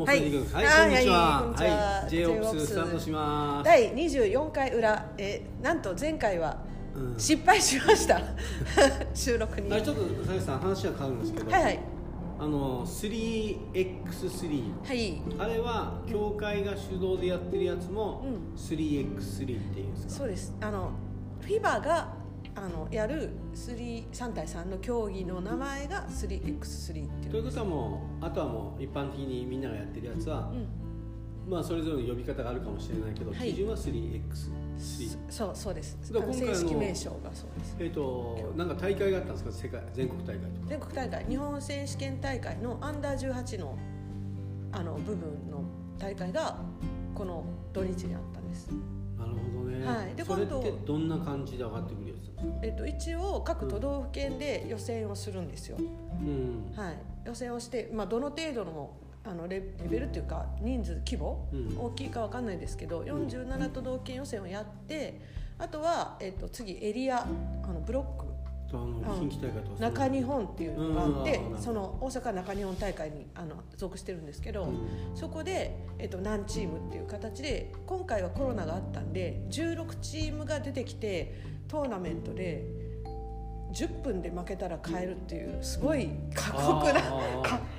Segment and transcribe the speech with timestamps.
[0.00, 0.20] もはい。
[0.20, 0.38] はい、こ
[0.86, 1.52] んにちは。
[1.52, 2.04] は。
[2.06, 2.10] い。
[2.10, 3.64] J オプススタートします。
[3.66, 6.56] 第24回裏えーなんと前回は
[6.94, 7.20] うん。
[7.20, 8.18] 失敗しました、
[9.14, 9.70] 収録に。
[9.70, 11.78] あれちょっと佐々木さん話は変わるんですけど、はいはい。
[12.38, 15.22] あの 3x3 はい。
[15.38, 18.56] あれは協会が主導でやってるやつもうん。
[18.56, 20.14] 3x3 っていうんですか？
[20.14, 20.56] そうです。
[20.62, 20.90] あの
[21.42, 22.08] フィバが
[22.54, 27.30] あのやる3 3対3の競技の名前が 3x3 っていう。
[27.30, 33.52] ということはもうあとはもう一般的にみんながやってるやつは、うん、まあそれぞれの呼び方があるかもしれないけど、はい。
[33.52, 34.70] 基準は 3x3
[35.28, 35.98] そうそうです。
[36.10, 37.76] 今回の正式名称がそうです。
[37.78, 39.52] えっ、となんか大会があったんですか？
[39.52, 40.66] 世界全国大会とか。
[40.68, 41.24] 全国大会。
[41.26, 43.78] 日本選手権大会のアンダー18の
[44.72, 45.64] あの部分の
[45.98, 46.56] 大会が
[47.14, 48.68] この土日にあったんです、
[49.18, 50.14] なるほどね、はい。
[50.14, 52.16] でそれっ今度てどんな感じで上がってくるやつ？
[52.16, 52.19] なんですか
[52.62, 56.72] えっと、一応各都道府県で予選をするんですよ、うん。
[56.76, 61.78] はい、予選をして、まあ、どの程度のあのレレベルっていうか人数規模、うん。
[61.78, 65.20] 大きいかわかんないですけど47都道府県予選をやって
[65.58, 67.26] あとは、えっと、次エリアあ
[67.66, 68.30] のブロック。
[68.72, 69.16] あの
[69.80, 75.16] 中日本っていうのがあって、その大阪中日本大会にあの属してるんですけど、うん。
[75.16, 81.34] そこで、えっと、何チームっていう形で今回はコロナがあったんで16チームが出てきて
[81.70, 82.64] トーナメントで
[83.72, 87.00] 10分で負けたら帰るっていうすごい過酷な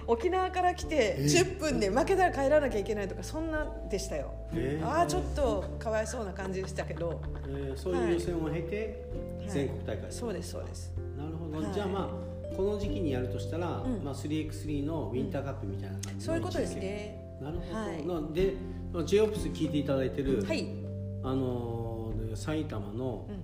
[0.07, 1.23] 沖縄から来てえ。
[1.23, 4.33] 10分で負けたら帰らなきゃいけないとかそんなでしたよ。
[4.53, 4.87] へー。
[4.87, 9.03] ああちょっとかわいそうな感じでしたけど、えーそういう予選を経て
[9.39, 9.49] はい。
[9.49, 10.93] 全国大会、そうですそうです。
[11.17, 11.73] なるほど、はい。
[11.73, 12.09] じゃあま
[12.53, 14.01] あこの時期にやるとしたら、うん。
[14.01, 17.37] まあ、3x3 のウィンターカップみたいな感じそういうことですね。
[17.41, 18.05] なるほど、はい。
[18.05, 18.53] なで
[19.05, 20.69] j オプス聞いていただいてる、はい。
[21.23, 21.81] あのー
[22.33, 23.43] 埼玉の、うん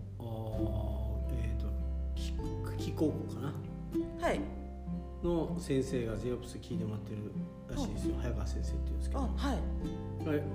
[1.32, 1.68] えっ、と
[2.16, 3.54] き久喜高校かな。
[4.28, 4.40] はい。
[5.24, 7.18] の先生が j オプス聞いてもらってる
[7.70, 9.22] らしいですよ、早川先生っていうんですけど。
[9.22, 9.58] あはい。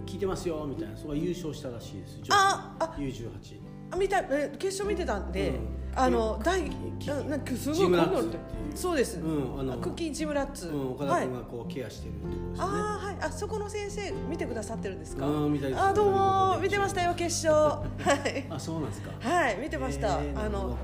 [0.06, 0.96] 聞いてますよみたいな。
[0.96, 2.20] そこが優勝したらしいです。
[2.30, 2.94] ああ。
[2.98, 5.58] U18 あ見たえ決勝見てたんで、うん。
[5.94, 6.62] あの大
[6.98, 8.14] きななんかすごいジムラッツ。
[8.14, 8.36] こうって。
[8.36, 8.42] いう
[8.74, 11.24] そうです、うんあのクッキージムラッツ、うん、岡田はい。
[11.24, 13.16] 君がこうケアしてるってことですね、あーはい。
[13.20, 15.26] あそこの先生見てくださってるんですか？
[15.26, 15.82] うん見たいです。
[15.82, 17.54] あどうも見てましたよ決勝。
[18.00, 18.46] はい。
[18.48, 19.10] あそうなんですか。
[19.20, 20.78] はい見てました、へーあの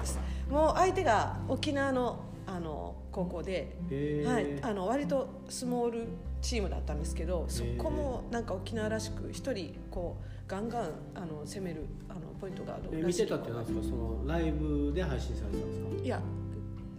[0.51, 4.31] もう相手が沖縄のあの高校で、へー。
[4.33, 6.07] はい、あの割とスモール
[6.43, 16.05] チームだったんですけどそこもなんか沖縄らしく一人こうガンガンあの攻めるあのポイントがあるえらしい見てたってなんですかそのライブで配信されてたんですか？
[16.05, 16.21] いや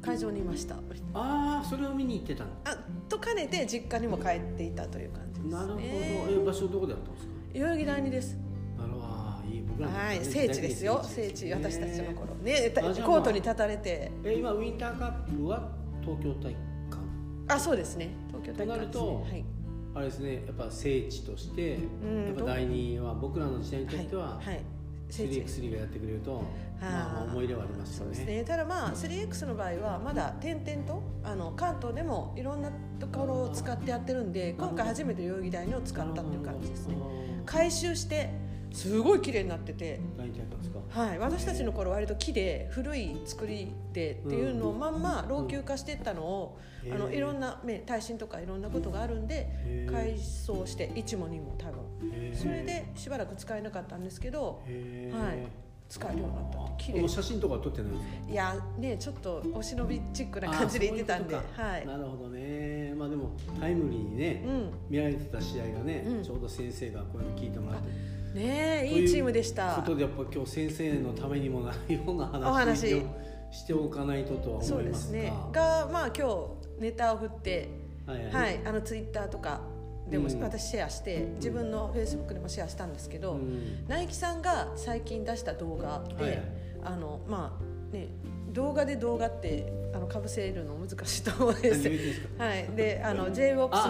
[0.02, 0.76] 会場にいました
[1.14, 2.78] ああそれを見に行ってたんあ
[3.10, 5.60] と兼ねて実家にも帰っていたという感じですね。
[5.60, 5.82] なるほど。
[5.84, 7.34] え場所どこでやったんですか？
[7.54, 8.38] 代々木第二です。
[8.78, 11.02] なるほどいい僕らのはいね聖地ですよ。
[11.04, 12.70] 聖地私たちの頃ね。
[12.70, 14.12] たコートに立たれて。
[14.24, 15.70] え今ウィンターカップは
[16.02, 16.56] 東京大会
[17.50, 18.12] あそうですね。
[18.28, 19.44] 東京大会となるとはい
[20.00, 22.26] あれですねやっぱ聖地としてん。
[22.28, 24.64] やっぱ第二は僕らの時代にとってははい、はい、
[25.10, 25.42] 聖地。
[25.42, 26.44] 3x3 がやってくれると
[26.82, 28.16] まあ思い入れはありますよね。
[28.16, 28.44] そうですね。
[28.46, 36.96] ただまあ 3X の場合はまだ点々とあの関東でもいろんなところを使ってやってるんで今回初めて代々木第二を使ったっていう感じですね。
[37.46, 38.30] 回収して
[38.72, 40.00] すごい綺麗になってて
[40.90, 46.60] はい、私たちの頃割と木で古い作りでっていうのをまんま老朽化していったのを、
[46.92, 51.80] あのいろんな、ね、耐震とかいろんなことがあるんで改装して1も2も多分。
[52.34, 58.32] それでしばらく使えなかったんですけどはい使えるようになったって綺麗写真とか撮ってないんですか？
[58.32, 61.42] いやねちょっとお忍びチックな感じで言ってたんでは
[61.80, 61.88] い。
[61.88, 62.94] なるほどね。
[62.96, 64.72] まあでもタイムリーにね、うん。
[64.88, 66.24] 見られてた試合がね、うん。
[66.24, 67.90] ちょうど先生がこういうの聞いてもらって
[68.34, 69.76] ねいういいチームでした。
[69.76, 73.02] ことでやっぱ今日先生のためにもなるような話を
[73.52, 75.34] しておかないととはそうで思いますすね。
[75.52, 77.70] ががまあ今日ネタを振って
[78.06, 78.32] はいはい。
[78.32, 79.62] はい、あのツイッターとか
[80.10, 80.42] でもうん。
[80.42, 83.86] 私シェアして、自分のフェイスブックでもシェアしたんですけど、うん。
[83.88, 86.42] ナイキさんが最近出した動画で、はいはい。
[86.84, 88.08] あのまあね
[88.52, 91.90] 動画で動画ってあの被せるの難しいと思うんです。
[92.38, 93.90] はい、であの j なるほ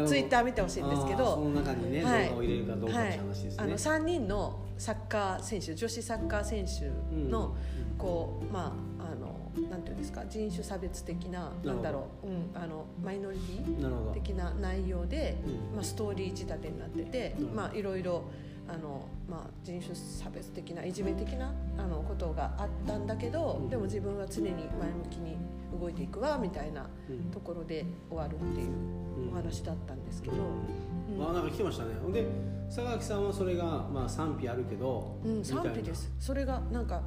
[0.00, 6.90] のツイッター見てほしいんですけあーそどの中にね、はい動画を入れるかどうかって話ですね、はい、あの3人のサッカー選手女子サッカー選手
[7.30, 7.56] の、
[7.98, 10.24] こうまああのなんていうんですか？
[10.28, 15.76] 人種差別的ななんだろう、うん、あのマイノリティ的な内容で、うん。
[15.76, 18.24] まあ、ストーリー仕立てになってて、うんまあ、いろいろ
[18.66, 23.68] あの、まあ、人種差別的ないじめ的なあのことがあったんだけど、うん。
[23.68, 24.68] でも自分は常に前向
[25.10, 25.36] きに
[25.78, 27.30] 動いていくわみたいなうん。
[27.30, 31.28] ところで終わるっていうお話だったんですけど、うん。
[31.28, 31.90] あなんか来てましたね。
[32.12, 32.26] で
[32.68, 36.10] 佐垣さんはそれが、まあ、賛否あるけど、うん、賛否です。
[36.18, 37.02] それがなんか、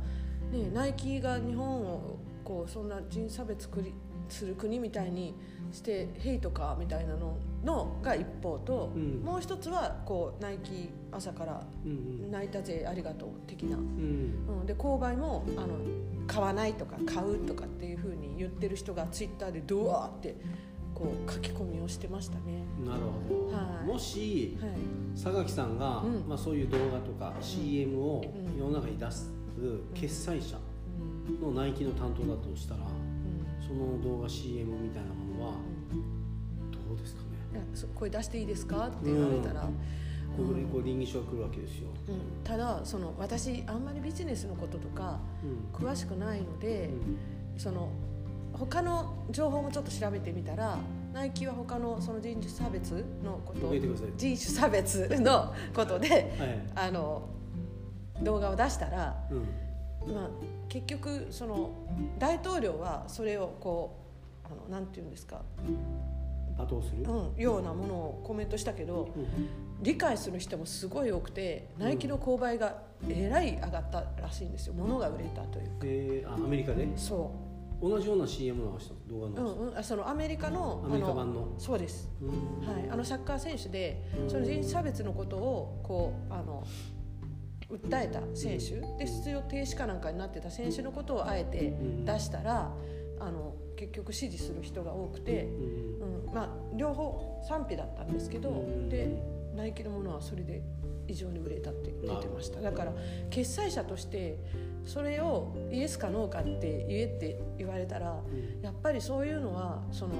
[0.51, 3.93] ね、ナイキが日本をこうそんな人差別繰り
[4.29, 5.33] する国みたいに
[5.71, 9.21] してヘイトかみたいなののが一方と、うん。
[9.23, 13.83] もう一つはこうナイキ朝からうん泣いたぜありがとう的な、うん。
[13.83, 14.59] うん。
[14.61, 15.77] うん、で購買もあの
[16.27, 20.35] 買わないとか買うとかっていうふうに言ってる人がツイッターでドワーって
[20.93, 22.65] こう書き込みをしてましたね。
[22.85, 23.87] なるほど、はい。
[23.87, 24.71] もしはい。
[25.15, 26.27] 榊さんが、うん。
[26.27, 28.59] まあ、そういう動画とか CM をうん。
[28.59, 29.31] 世の中に出す
[29.93, 30.57] 決済者
[31.29, 31.55] うん。
[31.55, 32.87] のナイキの担当だとしたらうん。
[33.65, 35.53] その動画 CM みたいなものは
[36.71, 37.27] どうですかね？
[37.95, 38.87] 声出していいですか？
[38.87, 39.69] って言われたら、
[40.37, 45.19] こうレコーディング書が来るわけですよ、うんただその私あんまりビジネスのこととか
[45.73, 47.17] 詳しくないので、うん
[47.57, 47.89] その
[48.53, 50.77] 他の情報もちょっと調べてみたら
[51.13, 53.73] ナイキは他のその人種差別のこと
[54.15, 56.35] 人種差別のことで
[56.75, 57.27] はいあの
[58.21, 60.29] 動画を出したら、うんまあ、
[60.69, 61.71] 結局その
[62.17, 63.95] 大統領はそれをこ
[64.45, 65.41] うあのなんて言うんですか、
[66.57, 69.27] 罵倒する、うん、ようなものをコメントしたけどうん
[69.81, 74.73] 理解する人もすごい多くてナイキの購買がえらい上がったらしいんですよ。
[74.73, 76.87] 物が売れたというであアメリカで？
[76.97, 77.31] そ
[77.79, 81.47] 同じような CM 流した動画う、うんうん、あそのアメリカのアメリカ版の？
[81.59, 82.67] そうです、うん。
[82.67, 86.65] はい、あのサッカー選手でうんその人種差別のことをこうあの
[87.69, 92.05] 訴えた選手で出場停止かなんかになってた選手のことをあえてうん。
[92.05, 92.71] 出したら
[93.19, 96.27] あの結局支持する人が多くて、うん。
[96.27, 96.33] うん。
[96.33, 98.89] まあ、両方賛否だったんですけど、うん。
[98.89, 100.61] でナイキのものはそれで
[101.07, 102.61] 異常に売れたって言ってました。
[102.61, 102.93] だから
[103.29, 104.39] 決済者として
[104.85, 108.61] それをイエスかノーかって言えって言われたらうん。
[108.61, 110.13] やっぱりそういうのはその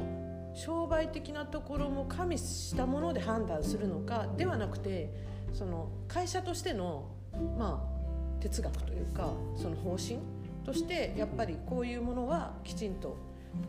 [0.55, 5.13] 商売的なところも加味したもので判断するのかではなくて
[5.53, 7.11] その会社としての
[7.57, 10.17] まあ哲学というかその方針
[10.65, 13.17] としてやっぱりこういうものはきちんと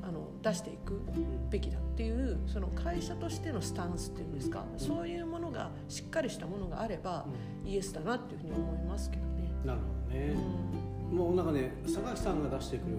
[0.03, 1.01] あの出していく
[1.51, 7.27] べきだっていうその会社としてのスタンスっていうんですかそういうものがしっかりしたものがあれば
[7.65, 9.51] イエスだなっていうふうに思いますけどね。
[9.65, 10.35] なるほどね、
[11.13, 12.97] もうなんかね榊さんが出してくる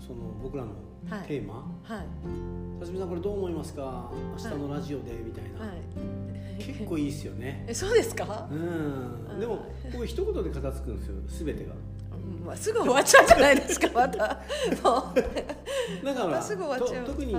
[0.00, 0.70] その僕らの
[1.10, 1.26] はい。
[1.26, 1.54] テーマ。
[1.82, 2.06] はい
[2.80, 4.10] 「辰巳さんこれどう思いますか？
[4.32, 7.64] 明日のラジオで」みたいな、はい、結構いいですよね。
[7.68, 8.48] えそうですか？
[8.50, 9.38] う、ん。
[9.40, 11.72] でもここ一言で片付くんですよ全てが。
[12.14, 12.46] うん。
[12.46, 14.40] まあ、すぐ終わっちゃうじゃないですかまた。
[14.82, 15.12] も
[16.04, 17.36] だからまたすぐ終わっちゃうと特に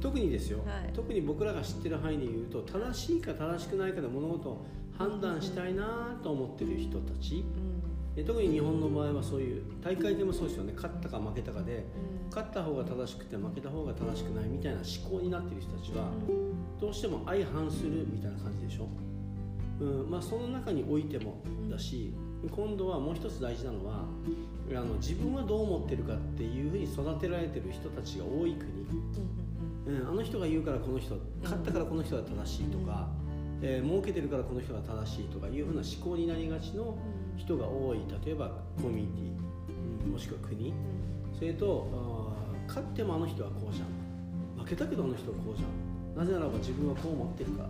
[0.00, 0.92] 特にですよ、はい。
[0.92, 4.66] 特に僕らが知ってる範囲で言うと正しいか正しくないかで物事を
[4.96, 7.36] 判断したいなと思ってる人たち。
[7.36, 8.14] う、うん。
[8.14, 10.72] で特に日本の場合はそういう大会でもそうですよね。
[10.74, 11.74] 勝ったか負けたかで。
[11.74, 12.20] うん。
[12.30, 16.12] 勝った方が正しくて負けた方が正しくないみたいな思考になってる人たちは
[16.80, 18.86] どうしても相反するみたいな感じでしょ、
[19.80, 20.10] うん。
[20.10, 22.14] まあ、その中においてもだし
[22.48, 24.04] 今度はもう一つ大事なのは
[24.72, 28.70] あの自分はどう思ってるかっていうふうに育てられてる人たちが多い国、
[29.86, 33.08] うんうん、あの人が言うからこの人勝ったからこの人が正しいとか、
[33.62, 36.96] えー儲けてるからこの人が正しいとかいうふうな思考になりがちの
[37.36, 37.98] 人が多い。
[38.24, 40.12] 例えばコミュニティ、うん。
[40.12, 40.72] もしくは国。
[41.36, 42.32] それと
[42.68, 44.62] 勝ってもあの人はこうじゃん。
[44.62, 46.16] 負けたけどあの人はこうじゃん。
[46.16, 47.68] なぜならば自分はこう思ってるから。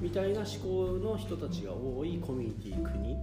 [0.00, 3.16] みたいな思考の人たちが多いコミュニティ国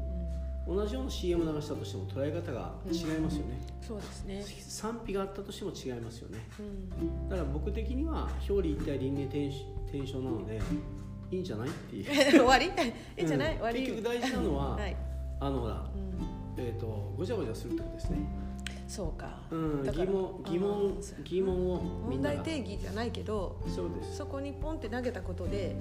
[0.68, 6.40] 同じような CM 流したとしても捉え方が違いますよね、そうですね、賛否があったとしても違いますよね。
[6.60, 9.48] うん、だから僕的には表裏一体輪廻転
[9.98, 10.60] 転生なので
[11.32, 12.06] いいんじゃないっていう。
[12.32, 12.66] 終わり？
[13.18, 13.58] いいんじゃない、うん。
[13.60, 13.80] 終わり？
[13.82, 14.98] 結局大事なのは はい。
[15.40, 18.18] あのほら、うん、えー、とごちゃごちゃするってことですね、
[18.88, 24.18] そうか、うん、疑問疑問疑問をみん問題定義じゃないけどそうです。
[24.18, 25.76] そこにポンって投げたことで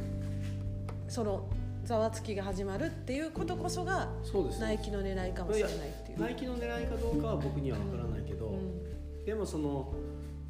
[1.09, 1.47] その
[1.85, 4.61] ざわつきが始まるっていうことこそがそうです。
[4.61, 6.21] ナイキの狙いかもしれないっていう。
[6.21, 9.25] ナイキの狙いかどうかは僕には分からないけど、うん。
[9.25, 9.93] でもその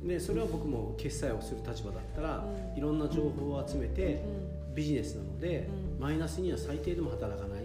[0.00, 2.78] ねそれは僕も決済をする立場だったら、うん。
[2.78, 4.22] いろんな情報を集めて
[4.68, 4.74] うん。
[4.74, 6.00] ビジネスなので、うん。
[6.00, 7.64] マイナスには最低でも働かない。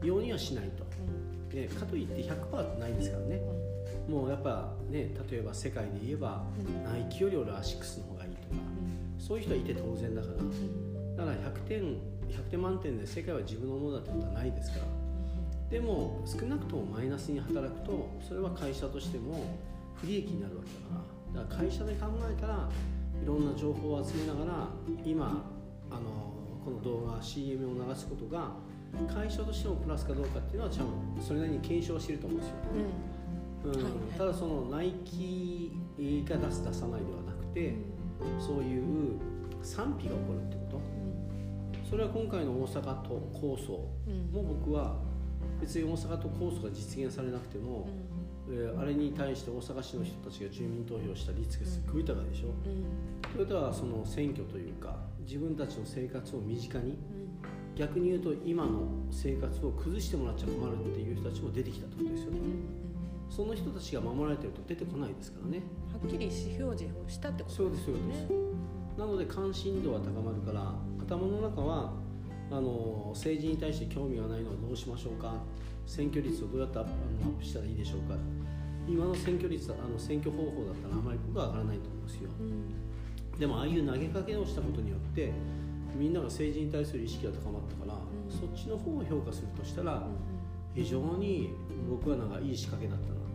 [0.00, 0.06] うん。
[0.06, 0.84] ようにはしないと。
[0.84, 1.48] うん。
[1.48, 3.40] でかといって100%ってないですからね。
[4.08, 6.84] もうやっぱね例えば世界で言えば、うん。
[6.84, 8.44] ナイキより俺はアシックスの方がいいとか
[9.18, 10.34] そういう人はいて当然だから。
[10.34, 11.16] うん。
[11.16, 11.96] だから100点
[12.28, 14.86] 100点満点で世界は自分のものだってことはないですから。
[15.70, 19.58] でも少なくともマイナスに働くとそれは会社としても
[19.94, 21.04] 不利益になるわけだか
[21.34, 21.42] ら。
[21.42, 22.68] だから会社で考えたら
[23.22, 24.68] いろんな情報を集めながら
[25.04, 25.44] 今
[25.90, 26.32] あの
[26.64, 28.52] この動画 CM を流すことが
[29.12, 30.86] 会社としてもプラスかどうかっていうのは多分
[31.20, 32.54] それなりに検証してると思うんですよ、
[33.64, 33.70] うん。
[33.70, 34.18] はいはい。
[34.18, 35.72] ただそのナイキ
[36.28, 37.74] が出す出さないではなくて
[38.38, 39.18] そういう
[39.62, 40.65] 賛否が起こるってこと
[41.88, 44.32] それは今回の大阪都構想うん。
[44.32, 44.96] も僕は
[45.60, 47.88] 別に大阪都構想が実現されなくても
[48.48, 53.32] えーあれに対して大阪市の人たちが住民投票した率がすっごい高いでしょ、うん。
[53.32, 56.96] それとはその選挙というか自分たちの生活を身近にうん
[57.76, 62.38] 逆に言うと今の生活を崩してもらっちゃ困るっていう人たちも出てきたってことですよね。
[62.38, 62.86] うん
[63.28, 65.60] その人たちが守られてると出てこないですからね。
[65.92, 68.06] はっきり意思表示をしたってことそうですそうです。
[68.06, 68.28] ね
[68.96, 71.92] なので関心度は高まるから頭の中は
[72.50, 75.34] あの政治に対して興味がないのはどうしましょうか
[75.86, 78.16] 選挙率をどうやってアップあのアップしたらいいでしょうか
[78.88, 82.30] 今の選挙率あの選挙方法だったらあまり僕は上がらないと思うんですよ。
[82.40, 83.38] うん。
[83.38, 85.32] でもああいう投げかけをしたことによって
[85.94, 88.30] みんなが政治に対する意識が高まったから、うん。
[88.30, 90.02] そっちの方を評価するとしたらうん。
[90.74, 91.50] 非常に
[91.90, 93.26] 僕はなんかいい仕掛けだったなと。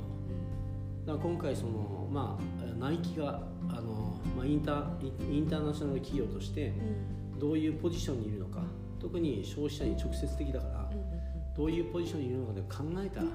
[1.06, 7.22] だから今回そのまあナイキがあの、まあ、インターインターナショナル企業としてうん。
[7.42, 8.62] どういうポジションにいるのか
[9.00, 13.32] 特に消費者に直接的だからうんどういうポジションにいるのかで考えたらうん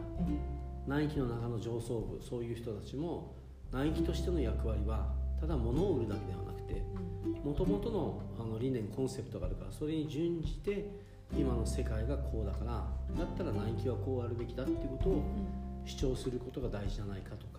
[0.86, 3.34] ナイキの中の上層部そういう人たちも
[3.72, 6.80] ナイキとしての役割はただ物を売るだけではなくて
[7.44, 10.88] もともとのあの理念コンセプトがあるからそれに準じて
[11.36, 12.72] 今の世界がこうだから
[13.18, 15.22] だったらナイキはこうあるべきだっていうことを
[15.84, 17.55] 主張することが大事じゃないかとか、うん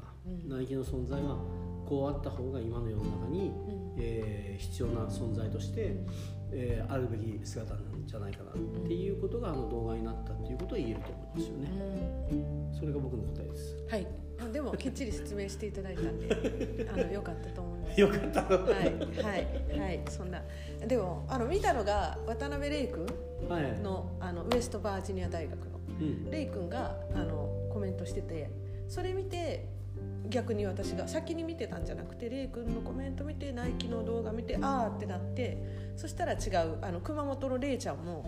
[0.47, 1.37] ナイキの存在は
[1.85, 3.93] こうあった方が今の世の中に、うん。
[3.97, 5.95] えー必要な存在として、
[6.51, 8.53] えーあるべき姿なんじゃないかなっ
[8.87, 11.67] ていうことがあの動画になったっていうことを言えると思いますよね。
[12.73, 13.77] それが僕の答えです。
[13.89, 14.07] はい。
[14.39, 18.01] あでもきっちり説明していただいたんで あのよかったと思います。
[18.01, 18.41] よかった。
[18.43, 18.73] はい。
[19.21, 19.79] はい。
[19.79, 20.01] はい。
[20.09, 20.43] そんな。
[20.87, 23.05] でもあの見たのが渡辺玲君
[23.47, 23.79] はい。
[23.79, 25.79] のあのウエストバージニア大学の。
[25.99, 26.31] うん。
[26.31, 28.49] レイ君があのコメントしてて
[28.87, 29.76] それ見て
[30.29, 35.57] 逆に私が先に見てたんじゃなくてレイ君のコメント見てナイキの動画見てああってなって
[35.95, 36.35] そしたら違
[36.67, 38.25] うあの熊本のレイちゃんも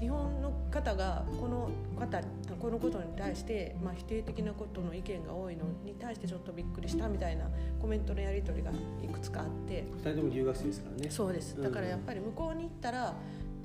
[0.00, 2.20] 日本の方がこの方
[2.58, 7.46] このことに対して、まあ、否定的なことの意見が多いのに対してちょっとびっくりしたみたいな
[7.80, 8.70] コメントのやり取りが
[9.02, 11.10] いくつかあって二人とも留学生ですからね。
[11.10, 13.14] そうですだからやっぱり向こうに行ったら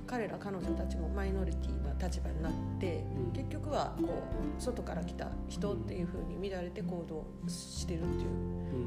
[0.09, 3.31] 彼ら彼女たちもマイノリティな立場になって、うん。
[3.31, 8.31] 結局はこう外から来た人っていうふうに乱れて行動してるっていうう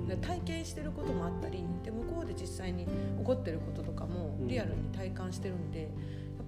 [0.04, 0.08] ん。
[0.08, 2.90] で体験してることもあったりで向こうで実際に起
[3.22, 4.48] こってることとかもうん。
[4.48, 5.88] リアルに体感してるんでやっ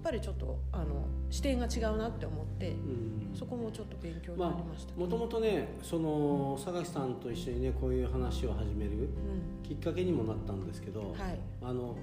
[0.02, 3.31] ぱりちょっとあの視点が違うなって思ってうん。
[3.33, 4.95] そこもちょっと勉強になりました。
[4.97, 9.62] もともとねその榊さんと一緒にねこういう話を始めるうん。
[9.62, 11.38] きっかけにもなったんですけど、はい。
[11.62, 11.95] あの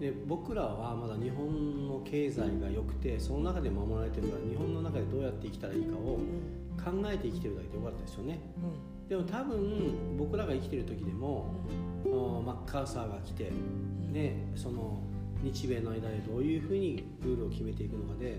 [0.00, 6.66] で僕らはまだ日本の経済が良くてその中で守られてるから日本の中でどうやって生きたらいいかをうん。
[6.76, 8.38] 考えて生きてるだけでよかったですよね。
[8.58, 9.08] うん。
[9.08, 11.54] でも多分僕らが生きてる時でも
[12.04, 13.50] あのマッカーサーが来て、
[14.12, 15.00] ね、その
[15.42, 18.38] 日米の間でどういうふうにルールを決めていくのかで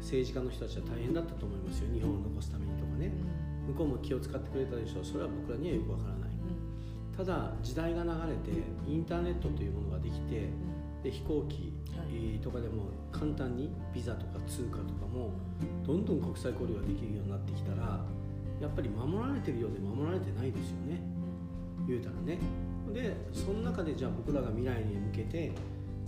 [0.00, 1.92] 政治家の人たちは大変だったと思いますよ。
[1.92, 3.12] 日本を残すためにとかね。
[3.66, 5.04] 向こうも気を使ってくれたでしょう。
[5.04, 6.30] それは僕らにはよくわからない。
[7.16, 10.48] ただ時代が流れてインターネットというものができて
[11.02, 11.72] で飛行機
[12.42, 15.30] とかでも簡単にビザとか通貨とかも
[15.84, 18.04] どんどん国際交流ができるようになってきたら
[18.60, 21.00] やっぱり守られてるようで守られてないですよね。
[21.86, 22.38] 言うたらね。
[22.92, 25.52] でその中でじゃあ僕らが未来に向けて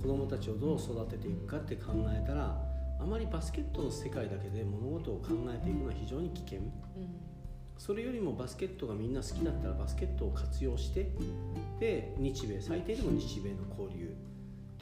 [0.01, 2.61] 子供たちをどう育てていくかって考えたら
[3.01, 6.61] あまりバスケットの世界だけで物事を考えていくのは非常に危険。
[7.77, 11.11] それよりもバスケットがみんな好きだったらバスケットを活用して
[11.81, 14.14] で日米最低でも日米の交流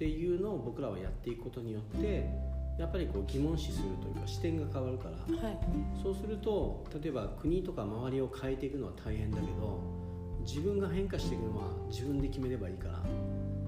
[0.03, 2.29] っていうのを僕らはやっていくことによって
[2.77, 5.17] やっぱりこう疑問視するというか視点が変わるから。
[5.49, 5.59] はい。
[6.03, 9.81] そうすると例えば国とか周りを変えていくのは大変だけど
[10.41, 12.99] 自分が変化していくのは自分で決めればいいから。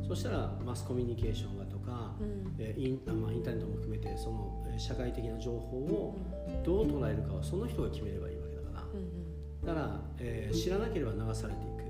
[0.09, 2.57] そしたらマスコミュニケーションがとか、うん。
[2.59, 6.19] えーインあまあ、インターネットも含めてそのえー社会的な情報を
[6.64, 8.83] どう捉えるかはその人が決めればいいわけだから。
[8.83, 9.64] うん。
[9.64, 11.85] だから、えー知らなければ流されていく。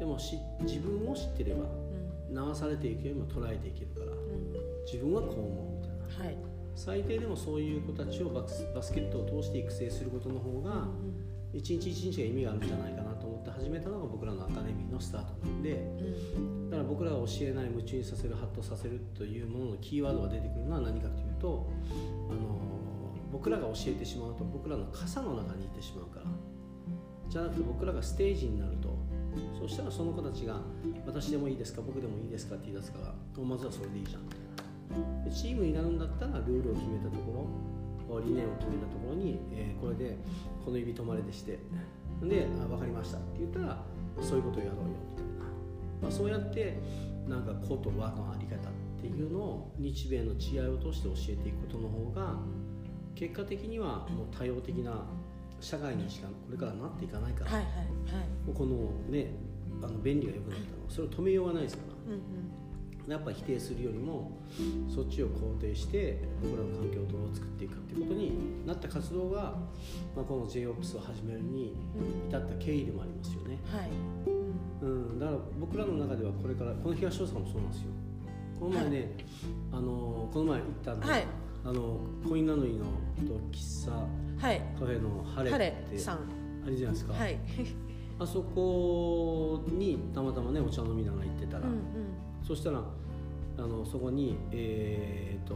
[0.00, 2.01] でもし自分を知ってればうん
[2.32, 4.52] 流されていくよりも捉えていけるからうん。
[4.84, 6.24] 自分はこう思うみたいな。
[6.24, 6.36] はい。
[6.74, 10.88] 最低でもそういう子たちをバスバスケットを通して育成することの方が
[11.52, 16.70] 一日一日が意味があるんじゃないかなと思って始めたのが僕らのアカデミーのスタートなんでうん。
[16.70, 21.70] だから僕らが教えない夢中にさせるハッとさせるというもののキーワードが出てくるのは何かというと
[22.30, 22.58] あの
[23.30, 26.26] 僕らが教えてしまうと僕らの傘の中にいてしまうから。
[27.32, 28.91] じゃなくて僕らがステージになると
[29.58, 30.60] そしたらその子たちが
[31.06, 37.46] 「私でもいいですか僕でもいいですか?」って言い出すからまずはそれでいいじゃんみたいなでチームになるんだったらルールを決めたとこ
[38.10, 40.16] ろ理念を決めたところに、えーこれで
[40.64, 41.58] この指止まれでして
[42.22, 43.84] で分かりましたって言ったら
[44.20, 45.30] そういうことをやろうよみたいな、
[46.02, 46.78] まあ、そうやって
[47.26, 52.38] なんか子と和のあり方っていうのを日米の違いを通して教えていくことの方が
[53.16, 55.04] 結果的にはもう多様的な
[55.62, 58.54] 社会にしかこれからなっていかないから、はいはいはい。
[58.54, 59.32] このね
[59.82, 62.12] あの便利が良くなったのそれを止めようがないですから。
[62.14, 62.22] うんうん。
[63.08, 64.38] やっぱ否定するよりも
[64.88, 69.56] そっちを肯定して僕らの環境をどう作っていくかっていうことになった活動が、
[70.14, 71.74] まあ、この JOPS を始めるに
[72.28, 73.90] 至った経緯でもありますよね、はい。
[74.82, 77.86] うん、だから僕らの中ではこれからこの東大阪もそうなんですよ。
[78.60, 79.16] この前ね、
[79.72, 81.26] あのこの前行ったんで、はい。
[81.64, 81.96] あの
[82.28, 82.84] コインランドリーの
[83.26, 84.06] と喫茶
[84.38, 84.60] はい。
[84.78, 86.18] カフェのハレハってレさん。
[86.64, 87.38] あれじゃないですか、はい。
[88.18, 91.80] あそこにたまたまねお茶飲みながら行ってたら、うんうん。
[92.46, 92.82] そしたら
[93.58, 95.54] あのそこにえー、と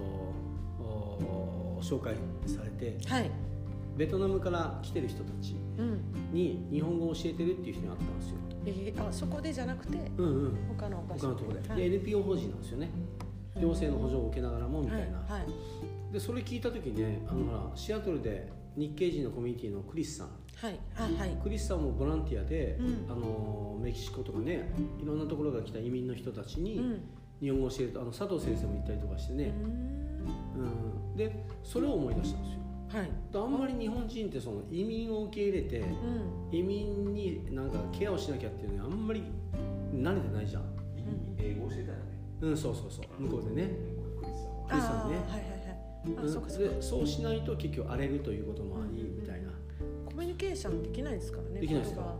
[0.78, 2.14] お紹介
[2.46, 3.30] されてはい。
[3.96, 6.00] ベトナムから来てる人たちうん。
[6.32, 8.36] に日本語を教えてるっていう人に会ったんですよ。
[8.66, 10.58] えー、あそこでじゃなくてうんうん。
[10.76, 11.78] 他の場所他のところで、はい。
[11.78, 12.90] で NPO 法人なんですよね。
[13.60, 15.30] 行政の補助を受けながらもみたいな、はい。
[15.30, 16.12] はい。
[16.12, 20.28] でそれ聞いた時ねあのほらシアトルで日系人のコミュニティのクリスさん。
[20.56, 20.78] はい。
[20.96, 21.38] あはい。
[21.42, 23.06] クリスさんもボランティアで、うん。
[23.10, 27.00] あのメキシコとかねいろんなところから来た移民の人たちにうん。
[27.40, 29.52] 日本語を教えるとあの佐藤先生も行ったりとかしてね、
[30.56, 32.60] うん、でそれを思い出したんですよ。
[32.88, 33.10] はい。
[33.34, 36.56] あんまり日本人ってその移民を受け入れてうん。
[36.56, 39.22] 移民になんかケアをしなきゃっていうのにあんまり
[39.92, 40.62] 慣れてないじゃん。
[41.38, 42.04] 英語教えたよね。
[42.40, 43.22] うんそうそうそう。
[43.22, 43.70] 向こうでね。
[44.68, 45.16] クリスさんね。
[45.28, 45.55] はいはい
[46.18, 46.74] あ、うんそうかそうか。
[46.74, 49.48] でそうしないと結局荒れるということもありうんみたいな。
[50.06, 52.14] コミュニケーションできないですからねできないですか？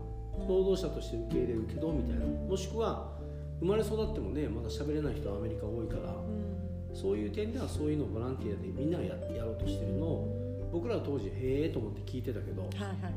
[0.47, 2.25] 労働者として受け入れるけどみたいな。
[2.25, 3.17] もしくは
[3.59, 6.95] 生まれ育ってもねまだ喋れない人はアメリカ多いからうん。
[6.95, 11.31] そういう点ではそういうのをボランティアでみんながややろうとしてるのを僕らは当時へ
[11.65, 13.13] えと思って聞いてたけどはいはいはい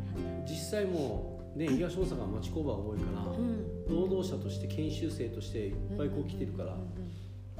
[0.48, 3.84] 実際もうね東大阪は町工場が多いからうん。
[3.88, 6.76] 労働者として研修生としていっぱいこう来てるから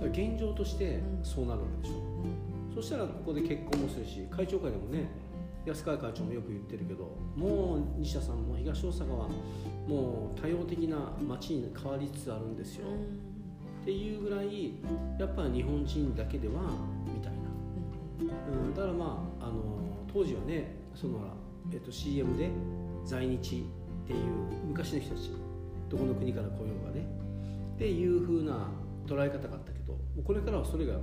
[0.09, 2.01] 現状としてそうなるわけでしょ
[2.81, 5.11] そしたらここで結婚もするし会長会でもね
[5.67, 9.29] 安川会長もよく言ってるけどもう西田さんも東大阪は
[9.87, 12.87] もう多様的な街に変わりつつあるんですよ、
[13.83, 14.73] っていうぐらい
[15.19, 16.63] やっぱ日本人だけでは
[17.15, 17.39] みたいな、
[18.51, 19.53] うん、だからまああの
[20.11, 21.19] 当時はねその
[21.73, 22.51] えっと、CM で
[23.05, 24.19] 在日っていう
[24.67, 25.31] 昔の人たち
[25.89, 27.07] どこの国から来ようがね
[27.75, 28.69] っていう風な
[29.07, 31.03] 捉え方があったけどこれからはそれがもう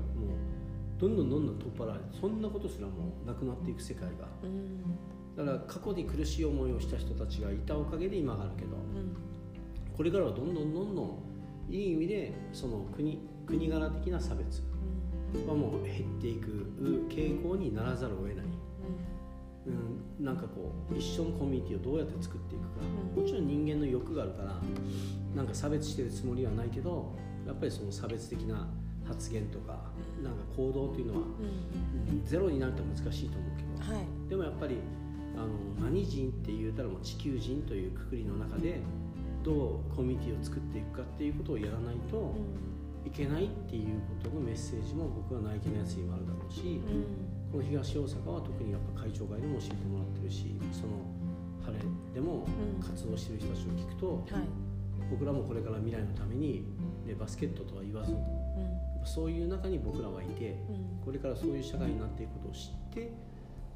[0.99, 4.27] どんどんどんどん取っ払われてそんなことすらもうなくなっていく世界が。
[5.37, 8.75] だから過去に苦しい思いをした人たちがいたおかげで今があるけど
[9.95, 11.27] これからはどんどんどんどん
[11.69, 14.63] いい意味でその国国柄的な差別
[15.47, 16.73] はもう減っていく
[17.09, 18.45] 傾向にならざるを得ない、
[19.67, 22.69] うん、なんかこう一緒のコミュニティをどうやって作っていくか、
[23.15, 23.21] うん。
[23.21, 24.59] もちろん人間の欲があるから
[25.35, 28.67] なんか差別してるつもりはないけどやっぱりその差別的な
[29.07, 29.79] 発言とか
[30.23, 34.29] なんか行動というのは、うんゼロになると難しいと思うけどはい。
[34.29, 34.79] でもやっぱり
[35.35, 35.47] あの
[35.79, 38.81] 何人って言うたらもう地球人というくくりの中で
[39.43, 42.35] どうコミュニティを作っていくかっていうことをやらないと
[43.05, 46.81] いけないっていうことのメッセージも僕はナイキのやつにもあるだろうし
[47.51, 51.07] この東大阪は特にやっぱ会長会でも教えてもらってるしその
[51.63, 51.79] 晴れ
[52.13, 52.47] でも
[52.81, 54.67] 活動してる人たちを聞くとはい。
[55.09, 56.65] 僕らもこれから未来のために、
[57.05, 58.11] ね、バスケットとは言わず
[59.07, 60.57] そういう中に僕らはいて
[61.03, 63.11] これからそういう社会になっていくことを知って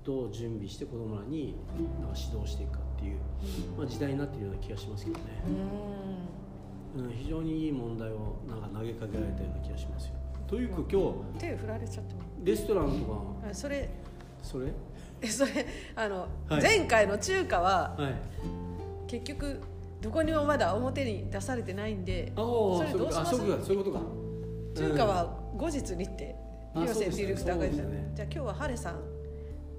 [0.03, 1.55] どう準備して子供らに
[1.99, 3.17] なんか指導していくかっていう、
[3.77, 5.23] まあ、時代になっているような気がしますけどね、
[6.97, 10.13] うん、非常にいい問題をなんか投げかけられたような気がしますよ。
[10.47, 13.89] というか今手振られちゃってま日レストランとかそれ。
[14.43, 14.73] それ？
[15.21, 15.51] えそれ
[15.95, 16.61] あの、はい。
[16.61, 18.13] 前回の中華ははい。
[19.07, 19.61] 結局
[20.01, 23.37] どこにもまだ表に出されてないんでそれどうします？
[23.37, 23.99] そういうことか
[24.75, 26.36] 中華は後日にって
[26.73, 28.12] あ広瀬ディレクターが言ってた、ね。
[28.15, 28.95] じゃあ今日はハレさん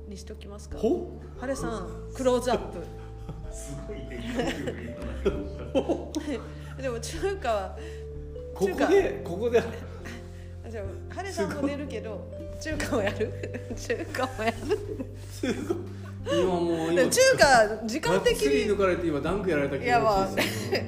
[0.09, 0.79] にしときますか。
[0.79, 2.79] ほハレさんクローズアップ。
[3.53, 4.97] すごいね
[5.75, 7.77] 今 でも中華は
[8.55, 8.87] こ中華。
[8.87, 9.63] こでここで
[10.71, 13.33] じゃあハレさんも出るけど中華もやる？
[13.77, 14.57] 中華もやる？
[15.31, 15.77] すごい。
[16.41, 20.83] 今もう今中華時間的に抜かれて今ダンクやられた気持ちですよ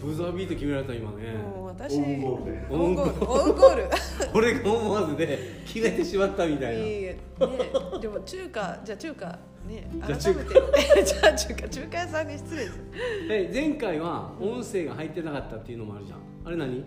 [0.00, 1.32] ブザービート決められた今ね。
[1.32, 2.66] もう私オウンゴールで。
[2.70, 3.30] オウンゴール。
[3.30, 3.88] オウンゴール。
[4.34, 6.82] 俺が思わずで決めてしまったみたいな。
[6.84, 7.18] いいね
[8.00, 11.04] でも中華じゃあ中華ねじゃあ改めて。
[11.04, 12.80] じゃあ中華 中華屋さんに失礼です。
[13.30, 16.18] え前回は音声が入ってなかったっていうのもあるじゃん。
[16.44, 16.84] あれ何？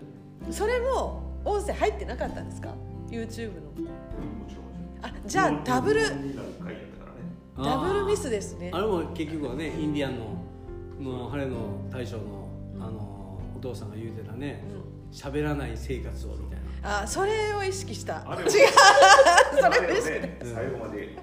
[0.50, 2.74] それも音声入ってなかったんですか
[3.10, 3.70] ？YouTube の。
[3.70, 3.88] も
[4.48, 4.64] ちろん。
[5.02, 6.00] あじゃあダブル。
[6.00, 7.12] 日本になる回やったか
[7.60, 7.76] らね。
[7.86, 8.70] ダブルミススですね。
[8.72, 10.42] あれも結局はねインディアンの
[11.00, 11.56] の晴れの
[11.90, 12.41] 大将の,、
[13.62, 14.64] 父さんが言うてたね
[15.12, 17.02] 喋、らない生活をみたいな。
[17.02, 18.28] あそれを意識した。
[18.28, 18.50] あれ違う。
[19.60, 21.16] それを意識ね最後まで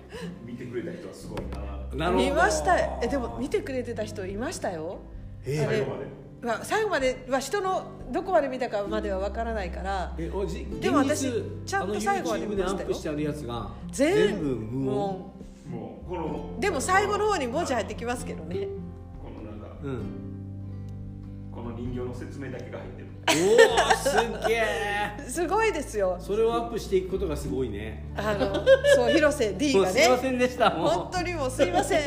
[0.45, 2.06] 見てくれた人はすごいな。
[2.06, 2.25] なるほど。
[2.25, 2.78] 見ました。
[3.02, 4.99] えでも見てくれてた人いましたよ。
[5.45, 6.06] えあれ最後まで。
[6.41, 10.13] まあ最後までは人のどこまで見たかまではわからないから。
[10.17, 11.32] えおじでも私
[11.65, 12.88] ちゃんと最後まで見ましたよ。
[12.88, 14.95] ップしてあるやつが全部無音。
[14.95, 15.34] も
[15.67, 18.67] もうこのうでも最後の方に文字入ってきますけどね。
[19.21, 20.29] このなんかうん
[21.60, 23.08] この人形の説明だけが入ってる。
[23.30, 24.65] おおすっげえ
[25.30, 26.17] すごいですよ。
[26.19, 28.12] それをアップしていくことがすごいね。
[28.15, 28.54] あの
[28.95, 30.88] そう広瀬 D がもうすいまねせんでしたもう。
[30.89, 32.02] 本当にもうすいません。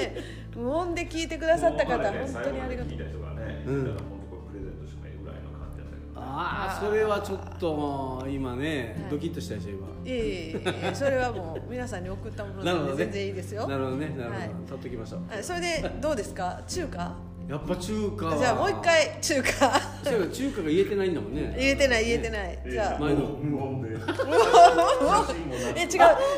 [0.57, 2.93] 無音で聞いてくださった方ね本当にありがとう。
[2.93, 3.85] 最後まで聞いた人がね、うん。
[3.85, 6.21] だから本当これプレゼントしてもいいぐらいの感じだったけど。
[6.21, 9.11] ああそれはちょっと今ね、はい。
[9.11, 9.87] ドキッとしたでしょ今。
[10.05, 12.91] いえいえいえそれはもう皆さんに送ったものなるほどね。
[12.91, 13.69] なので全然いいですよ。
[13.69, 14.51] なるほどねなるほど、はい。
[14.67, 15.21] 取っときましょう。
[15.33, 16.61] はいそれでどうですか？
[16.67, 17.15] 中華？
[17.49, 18.39] やっぱ中華は。
[18.39, 19.81] じゃあもう一回中華。
[20.05, 21.55] そう中華が言えてないんだもんね。
[21.59, 22.59] 言えてない言えてない。
[22.65, 22.99] えじゃあ。
[22.99, 23.91] 前の無音で。
[25.77, 25.91] え違う。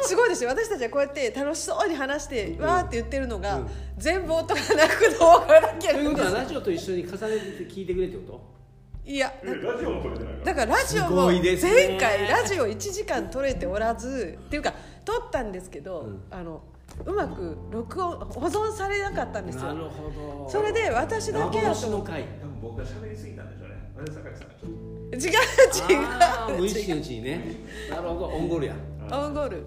[0.03, 0.51] すごいですよ。
[0.51, 3.69] 私たちはこうやって楽しそうに話してわーって言ってるのが、うん。
[3.99, 7.27] 全部音がなく動画だけということはラジオと一緒に重ねて
[7.69, 8.41] 聞いてくれってこ
[9.07, 10.45] いやえラジオも撮れてないから。
[10.47, 14.73] だからラジオすも前回ラジオ1時間撮れておらずっていうか
[15.05, 16.23] 撮ったんですけど、うん。
[16.31, 16.63] あの
[17.07, 19.63] うまく録音保存されなかったんですよ。
[19.63, 20.49] となるほど。
[20.49, 23.69] それで私だけやと幻の回多分僕が喋りすぎたんでしょう。
[23.69, 24.71] ねあれ坂井さんがちょっ
[25.11, 25.33] と違う。
[25.91, 25.97] 違
[26.51, 26.53] う。
[26.53, 26.61] 違う。
[26.61, 27.01] 無意識のう。
[27.01, 27.57] ちにね
[27.91, 28.75] なるほどオンゴールや
[29.11, 29.65] オウンゴール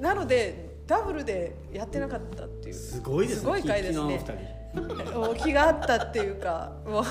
[0.00, 2.74] なのでダブルでやってなかったっていう。
[2.74, 5.36] すごいですねすごい回ですね昨日のもう。
[5.36, 6.36] 気があったっていう。
[6.36, 7.04] かもう。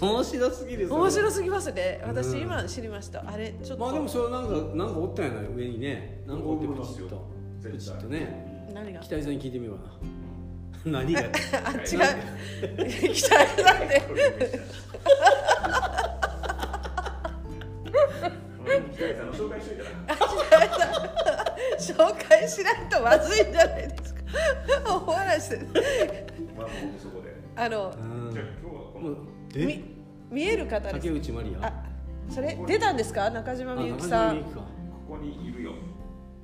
[0.00, 2.36] 面白すぎるそれ面白すぎますね私う。
[2.36, 7.29] ん今知りましたあれちょっと、まあでもそれなんかなんかおったんやない上にねなんかおってプチッと
[7.60, 7.72] 絶対。
[7.72, 8.68] プチッとね。
[8.72, 9.00] 何が？
[9.00, 9.84] 北井さんに聞いてみようか
[10.90, 11.00] な。
[11.00, 11.20] 何が？
[11.20, 11.28] あ違う。
[11.86, 11.98] 北
[19.10, 19.90] 井さんの紹介しといたら。
[21.78, 24.20] 紹介しないとまずいんじゃないですか。
[25.06, 25.66] お笑いしてる。
[26.56, 28.32] まあもうそこであのうん。
[28.32, 29.16] じゃあ今日はこの。
[29.56, 29.66] え？
[29.66, 29.84] み
[30.30, 31.58] 見える方です竹内まりや。
[31.62, 31.72] あ
[32.32, 33.28] それ出たんですか？
[33.30, 34.44] 中島みゆきさん。
[34.44, 34.62] こ
[35.08, 35.72] こにいるよ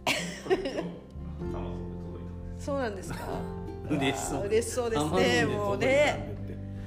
[1.38, 2.66] これ今日アマゾンで届いたんです。
[2.66, 3.18] そうなんですか。
[3.90, 4.44] 嬉しそう。
[4.46, 6.36] 嬉しそうですねもうね。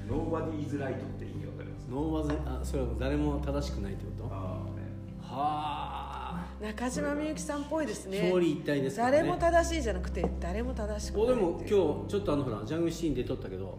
[0.10, 1.88] ノーバディーズライトって意味わかります？
[1.90, 4.24] ノーバズあそれは誰も正しくないってこと？
[4.24, 4.82] はああね。
[5.30, 6.46] あ。
[6.62, 8.20] 中島みゆきさんっぽいですね。
[8.20, 9.18] 表裏一体ですからね。
[9.20, 13.78] 誰も正しいじゃなくて誰も正しくないおでも今日ちょっとあのほらジャングルシーンで撮ったけど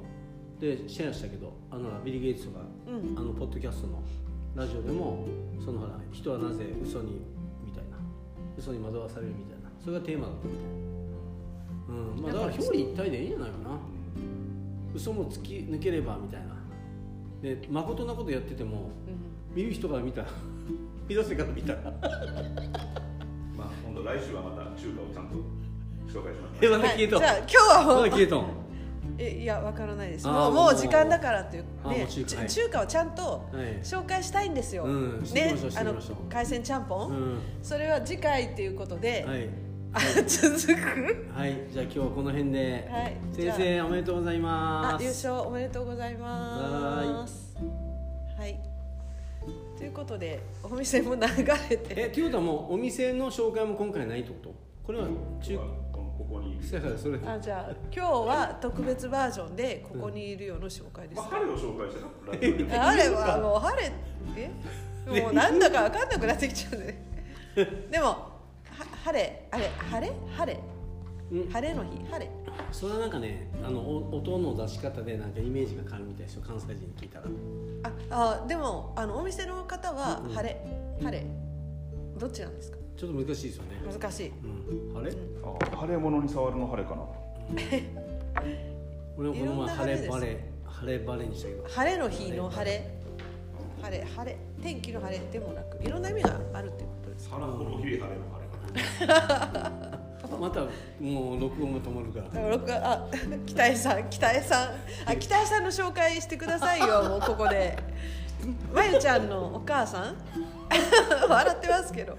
[0.61, 3.18] でシェアしたけどあのビリー・ゲイツとか、うん。
[3.18, 4.02] あのポッドキャストの
[4.54, 5.26] ラジオでも
[5.62, 7.20] そのほら人はなぜ嘘に
[7.62, 7.98] みたいな。
[8.56, 10.71] 嘘に惑わされるみたいなそれがテーマだったみたいな。
[11.88, 12.23] うん。
[12.23, 13.71] まあだから表裏一体でいいんじゃないかな。
[14.95, 16.49] 嘘も突き抜ければみたいな。
[17.43, 18.90] でまことなことやってても
[19.53, 19.57] うん。
[19.57, 20.29] 見る人から見たら
[21.09, 21.81] 広瀬から見たら。
[21.83, 25.37] まあ今度来週はまた中華をちゃんと
[26.07, 26.64] 紹介します。
[26.64, 27.23] えまた消えとん。
[27.23, 27.31] はい。
[27.31, 28.47] じゃあ今日はもうまだ消えとん。
[29.19, 30.27] えいやわからないです。
[30.27, 32.49] もうもう時間だからっていうあーもねう中華はい。
[32.49, 33.81] ち中華をちゃんとはい。
[33.83, 35.95] 紹介したいんですよ、うんしていうしていあの
[36.29, 37.38] 海鮮ちゃんぽん、うん。
[37.62, 39.49] それは次回っていうことで、はい
[39.92, 41.29] あ続く？
[41.35, 45.03] はい、じゃあ今日はこの辺で、はい先生おめでとうございます。
[45.03, 47.57] あ優勝おめでとうございます。
[48.38, 48.61] はい。
[49.76, 52.03] ということでお店も流れて。
[52.03, 54.55] え、っていうことはもうお店の紹介も今回ないってこと？
[54.85, 55.09] これは
[55.42, 55.57] 中
[55.92, 56.61] このここに。
[57.26, 61.20] あじゃあ今日は特別バージョンでここにいるよの紹介です。
[61.20, 62.31] まあ、彼を紹介した？
[62.31, 63.92] らラジオでもあれはもう晴れ
[64.37, 64.50] え？
[65.24, 67.03] もうなんだか分かんなくなってきちゃうね。
[67.90, 68.39] でもは
[69.05, 70.61] 晴れあれ晴れ晴れ。
[71.33, 71.49] うん。
[71.51, 72.31] 晴れの日晴れ。
[72.73, 76.43] それはなんかね、あのお音の出し方でなんかイメージが変わるみたいですよ。
[76.47, 77.27] 関西人に聞いたら。
[78.11, 80.61] ああでもあのお店の方はうん晴れ
[81.03, 81.25] 晴れ。
[82.19, 82.77] どっちなんですか？
[82.97, 83.83] ちょっと難しいですよね。
[83.99, 84.29] 難しい。
[84.29, 85.13] うん、あれ？
[85.43, 87.03] あ晴れ物に触るの晴れかな。
[89.17, 90.11] 俺もこの前いろんな晴れです。
[90.11, 91.65] 晴れバレ晴れバレにしたけど。
[91.69, 93.01] 晴れの日の晴れ。
[93.83, 94.37] 晴れ晴れ。
[94.63, 98.11] 天気の晴れでもなくいろんな意味があるっていうことです腹ほどひれ晴れの晴れ。
[98.11, 98.39] かな
[100.40, 100.61] また
[101.00, 102.24] もう録音が止まるから。
[102.26, 103.06] だから僕はあ
[103.44, 104.68] 北江さん北江さん。
[105.11, 107.76] あ北江さんの紹介してくださいよ もうここで。
[108.72, 110.16] まゆちゃんのお母さん？
[111.28, 112.16] 笑ってますけど。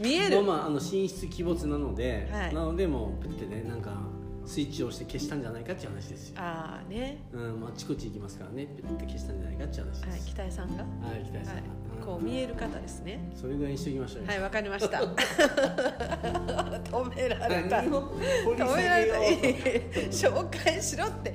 [0.00, 2.54] 見える、まあまああの寝室鬼没なので、はい。
[2.54, 3.90] なのでもうプってねなんか
[4.46, 6.36] スイッチを押して消したんじゃないかっていう話ですよ。
[6.38, 7.18] ああね。
[7.32, 10.26] うん、まあ、あちこち行きますからね、ピュッて消したんじゃないかっていう話はいです。
[10.28, 11.64] 北江さんが、ははい、北井さん、い、うん
[12.04, 13.30] こう見える方ですね。
[13.34, 14.28] それぐらいにしておきましょうよ。
[14.28, 14.98] はいわかりました。
[16.84, 17.78] 止められた。
[17.80, 19.14] 止下められた。
[20.10, 21.34] 紹介しろって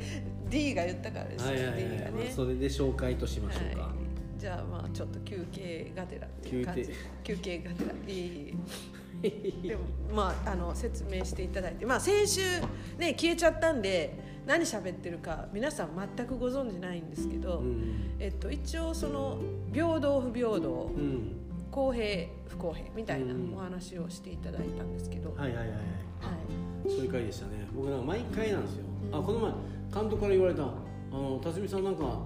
[0.50, 1.46] D が言ったからです。
[1.46, 1.52] と。
[1.52, 2.12] はいはい D はい、がね。
[2.12, 3.82] まあそれで紹介としましょうか。
[3.84, 3.92] はい。
[4.40, 6.88] じゃあまあちょっと休憩がてら休憩。
[7.24, 7.92] 休憩がてら。
[8.08, 8.54] いい
[9.22, 11.86] でもまああの説明していただいて。
[11.86, 12.42] まあ先週
[12.98, 18.16] ね消えちゃったんで何喋ってるか皆さん全くご存じないんですけど、うん。
[18.20, 19.38] えっと、一応その
[19.74, 21.36] 平等不平等うん。
[21.72, 23.54] 公平不公平みたいなうん。
[23.56, 25.76] お話をしていただいたんですけど、はいはいはいはい。
[25.76, 26.90] はい。
[26.90, 27.68] そういう回でしたね。
[27.76, 29.20] 僕なんか毎回なんですよ、うん。
[29.20, 29.52] あこの前
[29.94, 30.68] 監督から言われたあ
[31.12, 32.20] の辰巳さんなんか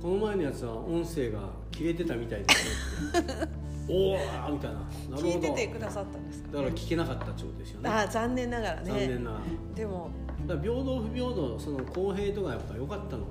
[0.00, 3.48] この前のやつは音声が切れてたみたいですね
[3.88, 4.80] おおみたいな。
[5.16, 6.52] 聞いててくださったんですか？
[6.52, 7.88] だから聞けなかったってことですよね。
[7.90, 8.90] ああ残念ながらね。
[8.90, 9.40] 残念な
[9.74, 10.10] でも。
[10.46, 13.30] だ平等不平等その公平とかやっぱ良かったのか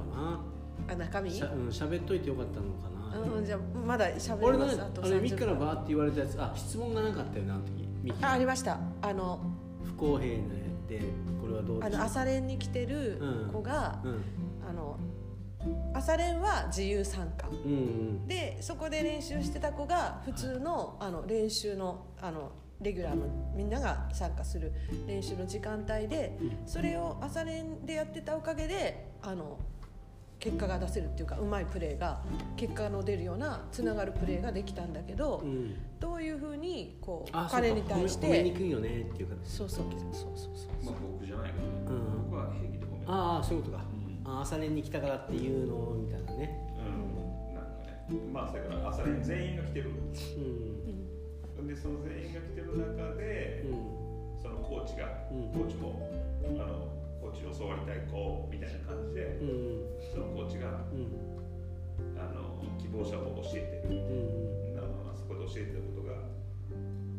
[0.88, 1.30] あ中身？
[1.30, 6.40] なしゃうん喋っといてよかったのかな、うんじゃあまだ喋俺ねりますあとあれミ30ッから分バーって言われたやつ。
[6.40, 7.72] あ質問がなかったよなあの時。
[8.04, 8.24] ミッキ。
[8.24, 8.80] あありました。
[9.02, 9.40] あの
[9.84, 11.02] 不公平ねで
[11.42, 14.22] これはどうあの朝練に来てる子が、うん。
[14.70, 14.98] あの
[15.94, 17.48] 朝練は自由参加。
[17.48, 17.58] うんう
[18.24, 18.28] ん。
[18.28, 24.72] でそこで練習してた子が普通のあの練習のあのレギュラーのみんなが参加する
[25.06, 29.60] 練習の時間帯でそれを朝練でやってたおかげであの
[30.40, 32.22] 結果が出せるっていうかうまいプレーが
[32.56, 35.76] 結果の出るようなつながるプレーができたんだけど、うん。
[36.00, 39.86] どういうふうにこうあ彼に対しそうか褒め褒めにてくいよねっていうかそうそう。
[39.92, 42.24] そうそうそうまあ僕じゃないけどね、うん。
[42.30, 43.99] 僕は平気でごめんああそういうことか、うん
[44.38, 46.60] あ朝練に来たからっていうのみたいなね。
[46.78, 49.90] うんなんかねまあそれから朝練全員が来てる。
[51.58, 51.68] うん。
[51.68, 54.42] でその全員が来てる中でうん。
[54.42, 55.52] そのコーチが、うん。
[55.52, 56.10] コーチも
[56.46, 56.88] あの
[57.20, 59.84] コーチに教わりたい子みたいな感じで、うん。
[60.14, 61.10] そのコーチがうん。
[62.16, 63.96] あの希望者を教えてる。
[63.96, 64.80] うん。
[64.80, 66.16] あそこで教えてることが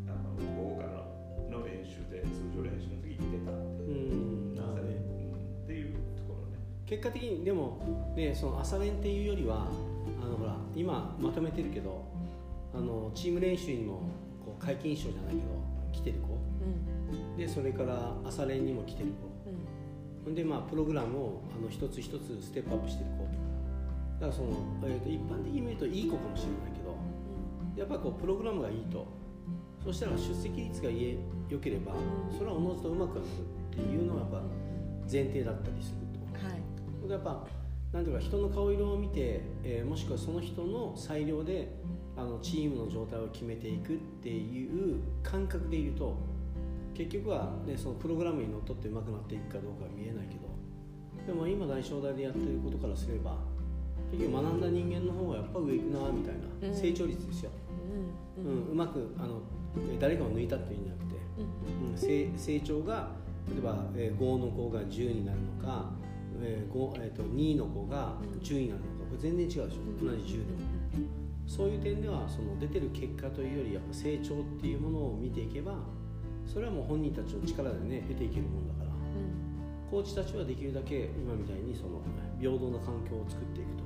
[0.09, 1.05] あの午後から
[1.51, 4.30] の練習で通常練習の時に出たってう、ん
[6.91, 7.79] 結果的にでも
[8.17, 9.65] ねその朝練っていうよりは
[10.21, 12.03] あのほら今まとめてるけど
[12.75, 14.01] あのチーム練習にも
[14.45, 15.43] こう皆勤賞じゃないけど
[15.93, 16.37] 来てる子。
[16.61, 17.37] うん。
[17.37, 20.27] でそれから朝練にも来てる子。
[20.27, 20.35] うん。
[20.35, 23.23] でまあプログラムをあの一つ一つステップアップしてる子。
[24.19, 24.49] だからその、
[24.83, 26.97] えー、と一般的に見るといい子かもしれないけど
[27.79, 29.07] やっぱりこうプログラムがいいと。
[29.81, 31.93] そしたら出席率が良ければ
[32.37, 33.25] それはおのずとうまくなる
[33.71, 34.41] っていうのがやっぱ
[35.11, 36.00] 前提だったりする
[37.09, 37.45] やっぱ
[37.93, 41.73] なんていうか人の顔色を見て、えーもしくはその人の裁量で
[42.15, 46.15] あのチームの状態を決めていくっていう感覚でいると
[46.93, 50.51] 結局は、ね、そのプログラムにのっとってうまくなっていくかどうかは見えないけど
[51.25, 53.37] でも今大正大でやってることからすれば
[54.11, 56.75] 結局学んだ人間の方がやっぱ上行くなみたいな、うん。
[56.75, 57.51] 成長率ですよ、
[58.37, 58.67] ううん。
[58.67, 58.71] ん。
[58.71, 59.41] うまくあの
[59.89, 61.91] えー誰かを抜いたっていうんじゃなくてうん。
[61.91, 63.09] うん、成成長が
[63.49, 65.89] 例えば、えー5の子が10になるのか、
[66.41, 69.67] えー5えー、と2の子が10になるのかこれ全然違うでしょ、
[70.05, 70.59] 同じ10でも。
[71.47, 75.75] そういう点ではその出てる結果というよりやっぱ成長っていうものを見ていけば
[76.45, 78.91] それはもう本人たちの力でね得ていけるもんだから。
[79.91, 82.01] コーチたちはできるだけ今みたいにその
[82.39, 83.83] 平等な環境を作っていくと、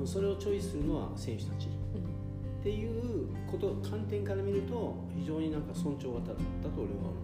[0.00, 1.68] うん、それをチョイスするのは選手たち。
[1.68, 7.14] っていうこと観点から見ると非常になんか尊重型だったと俺は思う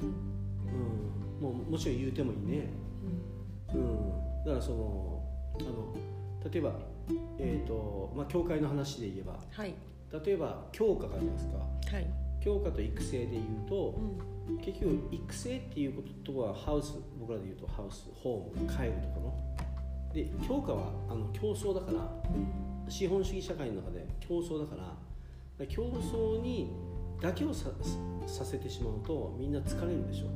[0.00, 0.06] と、
[1.46, 2.72] うん、もうもちろん言うてもいいね、
[3.74, 5.22] うん、だからその
[5.58, 5.94] あの
[6.50, 6.72] 例えば
[7.38, 9.38] えっ、とまあ教会の話で言えば。
[9.50, 9.74] はい。
[10.24, 11.96] 例えば強化があるじゃないですか。
[11.96, 12.06] はい。
[12.40, 13.98] 強化と育成で言うと
[14.48, 14.58] う、ん。
[14.58, 19.34] 結局育成っていうこととはハウス僕らで言うとハウスホーム帰るとかの。
[20.12, 24.76] で強化はあの競争だから資本主義社会の中で競争だか
[25.58, 26.70] ら競争に
[27.20, 27.70] だけをさ
[28.26, 30.26] させてしまうとみんな疲れるでしょ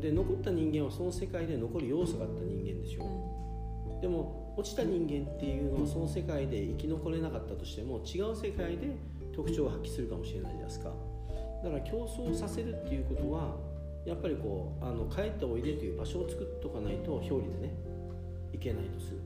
[0.00, 8.96] で残った人間はその世界で残る要素があった人間でしょでも落ちた人間っていうのはその世界で生き残れなかったとしても違う世界で
[9.34, 10.92] 特徴を発揮するかもしれないじゃないですか。
[11.62, 13.56] だから競争させるっていうことは
[14.06, 17.74] やっぱりこうあの帰っておいでという場所を作っとかないと表裏でね
[18.52, 19.20] いけないとする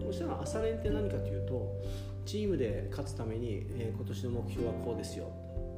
[0.00, 0.06] と。
[0.06, 1.80] そしたら朝練って何かというと
[2.26, 5.30] チームで勝つために、えー今年の目標はこうですよ。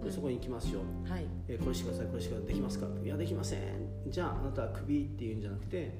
[0.03, 1.27] でそこに行きますよ、はい。
[1.49, 2.87] えーこれしてくださいこれしてくださいできますか？
[3.05, 3.61] いやできません
[4.11, 5.99] じゃああなたはクビっていうんじゃなくて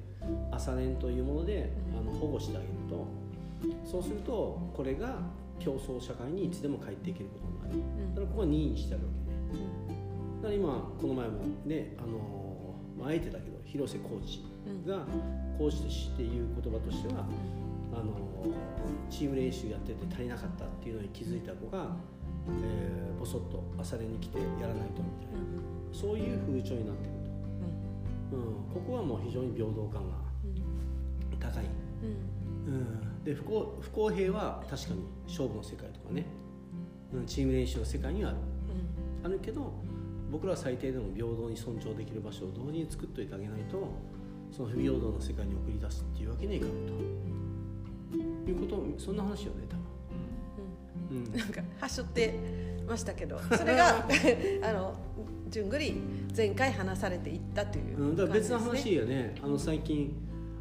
[0.51, 3.05] 朝練というものであの保護してあげると。
[3.83, 5.17] そうするとこれが
[5.59, 8.13] 競争社会にいつでも帰っていけることになる。
[8.13, 9.67] だからここは任意してあるわけね。
[10.41, 11.33] だから今この前も
[11.65, 14.43] ねあのーまああえてだけど広瀬コーチ
[14.87, 15.05] が
[15.57, 17.25] コーチとして言う言葉としては
[17.93, 18.13] あの
[19.09, 21.95] チーム練習やってて足りなかったっていうのに気づいた子が、
[22.47, 25.67] えー、ボソッと朝練に来てやらないとみたいな。
[25.93, 27.26] そういう風潮になってると、
[28.31, 28.39] うん、
[28.73, 30.15] ここはもう非常に平等感が
[31.39, 31.65] 高い、
[32.67, 36.25] うん、で不公不公平は確かに勝負の世界とかね、
[37.13, 38.37] うん、チーム練習の世界にはある。
[39.23, 39.73] ああるけど
[40.31, 43.87] 僕らは最低でも平等に尊重できる場所を同時に作っといてあげないと
[44.51, 47.37] その不平等な世界に送り出すっていうわけにはいかんと。
[48.49, 49.67] いうことそんな話よね
[51.09, 52.33] なんかはしょって
[52.87, 54.05] ましたけどそれが
[54.63, 54.95] あの
[55.49, 55.95] じゅんぐり
[56.35, 59.35] 前回話されていったといううん、だから別の話よね。
[59.41, 60.13] あの最近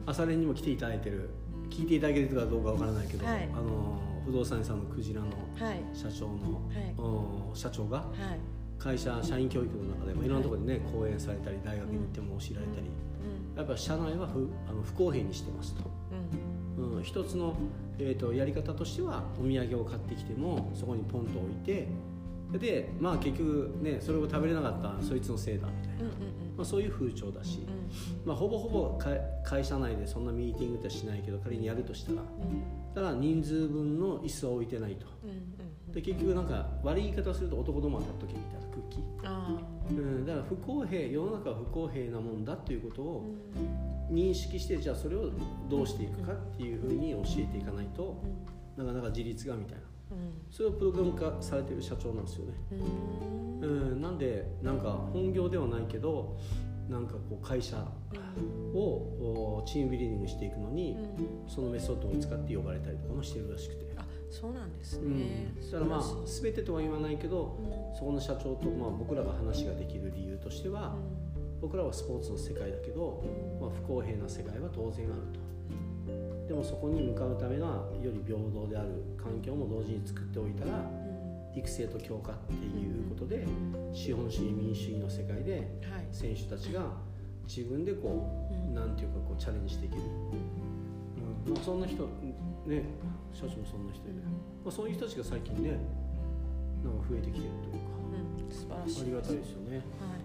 [0.06, 1.30] 朝練にも来ていただいてる。
[1.68, 3.48] 聞いていただけるかどうかわからないけど、はい。
[3.52, 5.26] あの不動産屋さんのクジラの
[5.59, 5.82] はい。
[5.92, 6.94] 社長の、はい。
[6.96, 8.04] お社長がは
[8.35, 8.38] い。
[8.78, 10.28] 会社社員教育の中でもい。
[10.28, 12.87] ろんなところでね講演されたり大学に行っても教えられたり、
[13.56, 15.82] やっぱ社内は不あの不公平にしてますと、
[16.78, 16.96] うんうん。
[16.98, 17.56] うん、一つの、
[17.98, 21.88] えー、とやり方としてはお土産を買ってきてもそこにポンと置いて
[22.52, 26.12] でまあ結局ねそれを食べれなかったそいつのせいだみたいな、うんうん
[26.56, 32.22] まあ、そういう風潮だし、うんまあ、ほぼほぼ会会社内でそんなミーティングってしないけど仮にやるとしたら。
[32.22, 32.94] うん。
[32.94, 35.06] だ人数分の椅子は置いてないと。
[35.24, 35.37] うんうん
[35.96, 43.24] で結局なんか悪い言い方すると男どもは立っとけみたいな空気、あうん、だから不公平世の中は不公平なもんだということあを
[44.11, 45.31] 認識してじゃあそれを
[45.69, 48.23] どうしていくかっていうふうに教えていかないと
[48.77, 49.83] なかなか自立がみたいな。
[50.51, 54.01] それをプログラム化されてる社長なんですよね、うん。
[54.01, 56.38] なんでなんか本業ではないけど
[56.88, 57.77] なんかこう会社
[58.73, 61.51] をおチームビルディングしていくのに、うん。
[61.51, 65.19] そのメソッドを使って呼ばれたりとかもしてるらしくて、あそうなんですうん。
[65.19, 67.59] ねだからまあ全てとは言わないけど
[67.99, 70.95] そこの社長と、まあ、僕らが話ができる理由としては、
[71.61, 73.25] 僕らはスポーツの世界だけど、
[73.61, 75.47] まあ、不公平な世界は当然あると。
[76.47, 77.66] でもそこに向かうための
[78.01, 80.88] より平等である環境も同時に作っておいたら
[81.57, 83.45] 育成と強化っていうことで
[83.92, 85.53] 資本主義民主主義の世界で
[85.90, 86.07] はい。
[86.12, 86.83] 選手たちが
[87.49, 88.73] 自分でこうん。
[88.73, 90.03] うなんていうかこうチャレンジできる、
[91.47, 91.53] うん。
[91.55, 92.05] まあ、そんな人
[92.66, 92.85] ね
[93.33, 94.12] 社長もそんな人で、
[94.64, 95.71] まあ、そういう人たちが最近ね
[96.85, 97.79] なんか増えてきてるというか。
[98.47, 98.55] うん。
[98.55, 99.03] 素晴らしい。
[99.03, 99.77] ありがたいですよね。
[99.77, 100.15] はい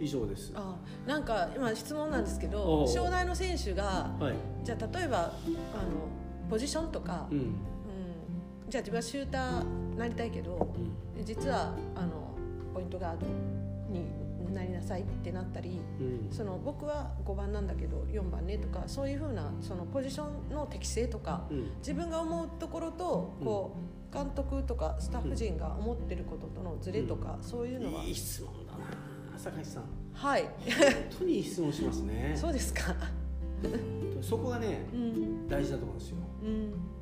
[0.00, 0.52] 以上です。
[0.54, 0.76] あ
[1.06, 2.88] なんか今質問なんですけおどう。
[2.88, 4.34] 障害の選手がはい。
[4.64, 5.32] じゃあ例えばあの
[6.50, 7.38] ポジションとか、うん。
[7.38, 7.54] うん
[8.68, 10.74] じゃあ自分はシューターなりたいけど
[11.16, 11.24] うん。
[11.24, 12.34] 実はあの
[12.72, 13.26] ポイントガード
[13.92, 14.06] に
[14.52, 16.28] なりなさいってなったりうん。
[16.30, 21.70] その僕は5番なんだけど4番ねとかそういうふうなそのポジションの適性とかうん。
[21.78, 23.76] 自分が思うところとこ
[24.10, 28.02] う監督とかスタッフ陣が思ってることとのズレとかそういうのは。
[28.02, 28.78] いい質問だな
[29.36, 29.84] 坂井さん。
[30.12, 30.42] はい。
[30.42, 30.50] 本
[31.18, 32.32] 当にいい質問しますね。
[32.36, 32.94] そうですか。
[34.20, 35.48] そこがねうん。
[35.48, 36.16] 大事だと思うんですよ、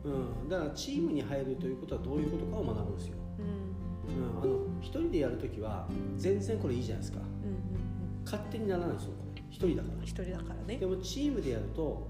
[0.05, 0.12] うん。
[0.42, 4.25] うん、だからチームに入るということはどういうことかを学ぶんですよ、うん。
[4.25, 7.21] うん、あの一人でやるときは全然これいいじゃないですか。
[7.21, 7.83] うんうん
[8.25, 9.42] 勝手にならないですよこれ。
[9.51, 9.95] 一人だから。
[9.97, 10.77] うん一人だからね。
[10.79, 12.07] でもチームでやると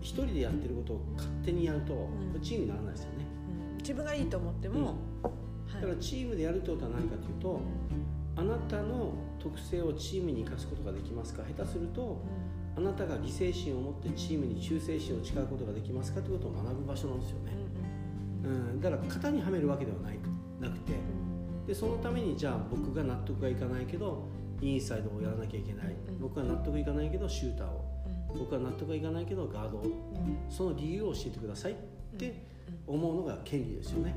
[0.00, 2.40] 一人でやってることを勝手にやると、ん。
[2.42, 3.26] チームにならないですよね。
[3.70, 3.76] うん。
[3.76, 4.92] 自分がいいと思っても、は
[5.78, 5.82] い。
[5.82, 7.60] だからチームでやるってことは何かというと
[8.36, 11.42] あなたの特性をチームに生かすことができますか？
[11.42, 12.22] 下手すると
[12.76, 16.20] あなたが犠牲心を持ってチームに忠誠心を誓うことができますか？
[16.20, 17.52] ということを学ぶ場所なんですよね、
[18.44, 20.18] うん、だから型にはめるわけではない。
[20.60, 20.92] なくて。
[21.66, 24.28] でそのためにじゃあ僕が納得がいかないけど
[24.60, 25.96] インサイドをやらなきゃいけない。
[26.08, 26.20] うん。
[26.20, 27.84] 僕が納得いかないけどシューターを。
[28.38, 29.82] 僕は納得がいかないけどガードを。
[30.50, 31.74] その理由を教えてくださいっ
[32.18, 32.44] て
[32.86, 34.14] 思うのが権利ですよね、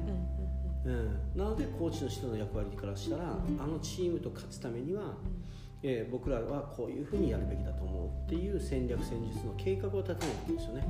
[0.86, 3.24] うん、なのでコーチの人の役割からしたら
[3.60, 5.16] あのチームと勝つためには、
[5.84, 10.86] えー僕らはこういうふうにやるべきだと思うっていう戦略戦術の計画を立てないんですよね。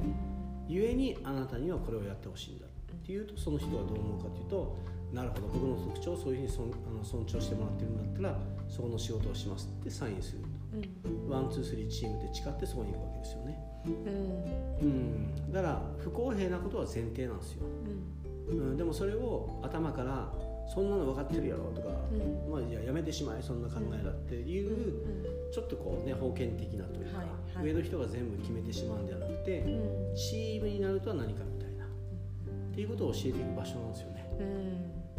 [0.67, 2.69] ゆえにあなたにはこれをやってほしいんだっ
[3.06, 4.78] ていうとその人はどう思うかというと
[5.12, 10.60] なるほど僕の特徴をそういうふうに尊あの尊重してもらってるんだったらそこの仕事をしますってサインすると。
[11.28, 13.58] ワンツースリーチームで誓ってそこに行くわけですよね、
[14.82, 18.18] うん、だから不公平なことは前提なんですよ、うん、
[18.78, 20.32] でもそれを頭から
[20.68, 21.90] そんなの分かってるやろとか、
[22.50, 27.66] まあ、いややめてしまえそんな考えだっていう、ちょっとこうね封建的なというか、はいはい。
[27.66, 29.66] 上の人が全部決めてしまうんではなくて、
[30.16, 31.88] チームになるとは何かみたいな、っ
[32.74, 34.30] ていうことを教えていく場所なんですよね。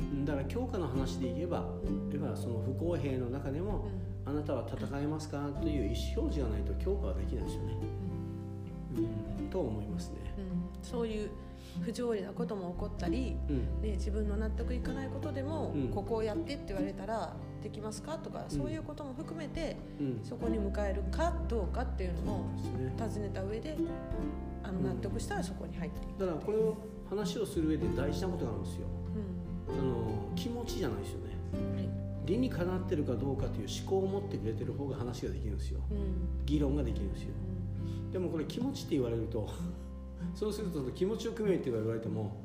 [0.00, 0.24] うん。
[0.24, 1.64] だから強化の話で言えば
[2.12, 3.88] 要はその不公平の中でも、
[4.24, 7.76] あなたは戦えますかという意思表示がないと強化はできないですよね、
[9.38, 10.16] うん、と思いますね、
[10.82, 11.30] そういう
[11.84, 13.82] 不条理なことも起こったり、うん。
[13.82, 15.88] ね、自分の納得いかないことでも、うん。
[15.88, 20.20] ここをやってって言われたらできますかとか、そういうことも含めてうん。
[20.24, 23.22] そこに迎えるかどうかっていうのをそうですね。
[23.22, 23.76] 尋ねた上で
[24.62, 26.76] あの納得したらそこに入っていく、だからこれを
[27.08, 28.86] 話をする上で大事なことがあるんですよ。
[29.68, 31.34] うあの気持ちじゃないですよね。
[31.60, 31.88] んはい。
[32.26, 35.80] 理にかなってるかどうかという思考を持ってくれてる方が話ができるんですよ。
[35.90, 36.46] うん。
[36.46, 37.28] 議論ができるんですよ。
[38.12, 39.48] でもこれ気持ちって言われると
[40.34, 42.42] そうすると気持ちを組めって言われても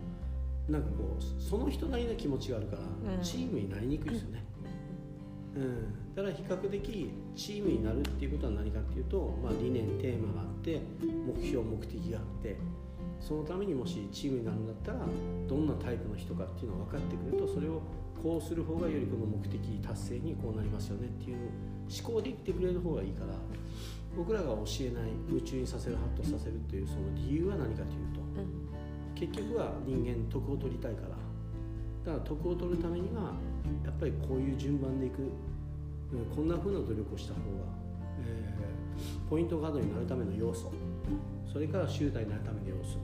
[0.70, 3.22] なんかこうその人なりの気持ちがあるから、うん。
[3.22, 4.44] チームになりにくいですよね、
[5.56, 12.58] うん、だから比較的チームになるっていうことは何かっていうと、まあ、理念テーマがあって目標目的があって
[13.20, 15.06] そのためにもしチームになるんだったら
[15.48, 17.82] どんなタイプの人かっていうのが分かってくるとそれを
[18.22, 21.38] こうする方がよりこの目的達成にこうなりますよねっていう
[21.90, 23.34] 思考で言ってくれる方がいいから
[24.16, 29.16] 僕らが教えない夢中にさせるハッとさせるっていうその理由は何かというとうん。
[29.16, 31.09] 結局は人間徳を取りたいから。
[31.09, 33.34] だから徳を取るためには
[33.84, 37.66] やっぱりこういう順番でいく、うんこんな風な努力をした方が、
[38.22, 40.72] えーポイントガードになるための要素。
[41.51, 42.97] それからシューターになるための要素。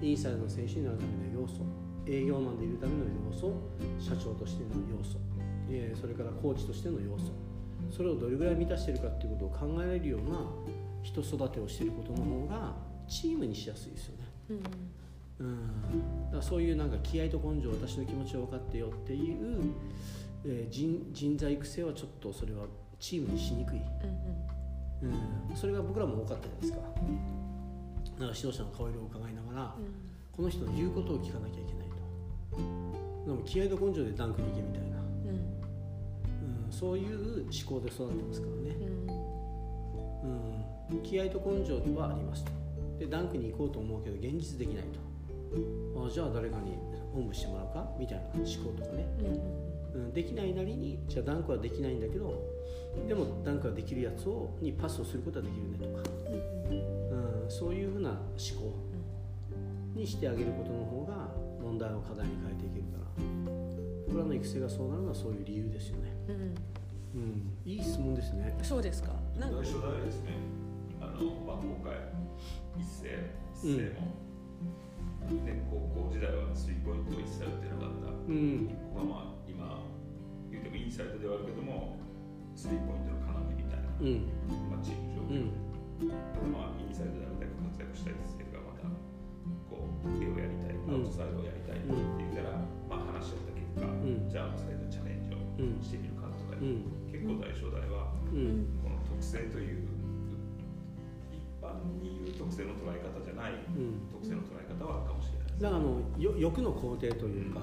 [0.00, 1.64] インサイドの選手になるための要素。
[2.06, 3.52] 営業マンでいるための要素。
[3.98, 5.18] 社長としての要素、
[5.70, 7.32] えーそれからコーチとしての要素
[7.90, 10.38] それをどれぐらい満たしているかっていうことを考えられるような
[11.02, 12.74] 人育てをしていることの方が
[13.08, 14.24] チームにしやすいですよね。
[14.50, 15.46] うん。
[15.46, 19.72] うん、だからそういうなんか気合と根性私の気持ちを分かってよっていう、
[20.44, 22.66] えー人人材育成はちょっとそれは
[22.98, 23.80] チームにしにくい、
[25.02, 25.10] うん
[25.50, 26.78] うん、それが僕らも多かったじゃないですか。
[28.18, 29.74] なんか指導者の顔色を伺いながら、
[30.32, 33.28] この人の言うことを聞かなきゃいけないと。
[33.30, 34.97] でも気合と根性でダンクに行けみたいな、
[36.78, 38.76] そういう思考で育ってますからね、
[40.22, 40.26] う
[40.94, 40.96] ん。
[40.96, 42.52] うん、気合と根性はありますと。
[43.00, 45.00] でダンクに行こうと思うけど現実できないと。
[46.06, 46.78] あじゃあ誰かに
[47.14, 47.90] おんぶしてもらうか？
[47.98, 49.06] みたいな思考とかね、
[49.94, 52.44] うんうん、できないなりにじゃあダンクはできないんだけど
[53.08, 58.18] でもダンクができるやつをにパスをすることはできるねとか、うん、そういうふうな思
[58.60, 58.76] 考
[59.96, 63.04] にしてあげることの方が問題を課題に変えていけるから。
[64.08, 66.54] 僕らの育成がそうなるのはそういう理由ですよね、うん。
[67.14, 68.56] うん、いい質問ですね。
[68.62, 69.12] そうですか。
[69.38, 69.64] なんか。
[69.64, 70.32] 最初代ですね。
[71.00, 71.94] あのまあ今回
[72.76, 73.08] 一世
[73.54, 74.12] 一世も、
[75.44, 78.12] ね高校時代はスリーポイントを一切打ってなかった。
[78.12, 78.68] うん。
[78.94, 79.84] まあまあ今
[80.50, 81.96] 言ってもインサイドではあるけども
[82.54, 84.28] スリーポイントの要みたいな、うん。
[84.68, 85.48] まあチームう状況。
[85.48, 86.12] ん。
[86.36, 88.84] ただまあインサイドであれだけ活躍したいですけどまた
[89.70, 94.28] こう上をやりたい、アウトサイドをやりたいって言ったら、まあ話し合った結果、ん。
[94.28, 95.80] じゃあアウトサイドチャレンジをうん。
[95.80, 96.17] してみる
[97.10, 98.66] 結構大正大はうん。
[98.82, 99.88] この特性という
[101.32, 104.08] 一般に言う特性の捉え方じゃないうん。
[104.12, 105.62] 特性の捉え方はあるかもしれないです。
[105.62, 107.60] だからあのよ欲の肯定というか、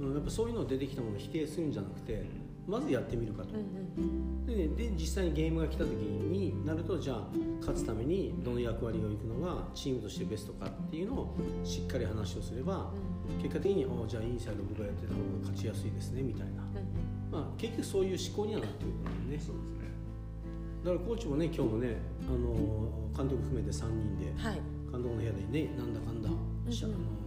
[0.00, 0.08] うん。
[0.08, 2.24] うん、やっぱそういうの出てきたものを否定するんじゃなくて
[2.66, 3.54] まずやってみるかと。
[4.46, 7.28] で,、ね、で実際にゲームが来た時になるとじゃあ
[7.60, 12.90] 勝つためにどの役割をいくのがチームとしてベストかっていうのをしっかり話をすれば
[13.42, 16.62] 結果的におじゃあインサイド僕がやってた方が勝ちやすいですねみたいな、
[17.32, 19.40] まあ、結局そういう思考にはなってくるからね。
[19.40, 19.88] そうですね。
[20.84, 21.96] だからコーチもね今日もね
[22.28, 24.60] あの監督含めて3人ではい。
[24.92, 26.28] 監督の部屋でねなんだかんだ、
[26.70, 26.92] しゃうん。
[26.92, 27.22] うんあの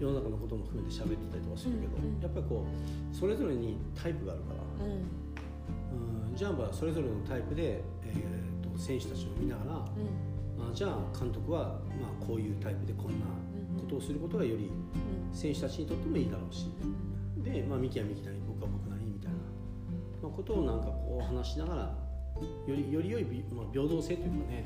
[0.00, 2.20] 世の中のことも含めて喋ってたりとかするけど、うんうん。
[2.20, 6.28] やっぱりこうそれぞれにタイプがあるから、うん。
[6.28, 10.72] うん、じゃあまあそれぞれのタイプで、えー、と選手たちを見ながら、うん。
[10.72, 13.26] あじゃあ監督はまあこういうタイプでこんな
[13.80, 14.70] ことをすることがより
[15.32, 16.66] 選手たちにとってもいいだろうし。
[17.42, 18.41] で、まあ、ミキはミキなり
[20.32, 21.82] ことをなんかこう話しながら
[22.66, 24.64] よりより良いび、まあ、平等性というかね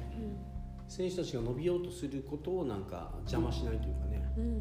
[0.89, 4.45] 選手たちが伸びようとすることをなんか邪魔しないというかね、うん。
[4.45, 4.53] うん。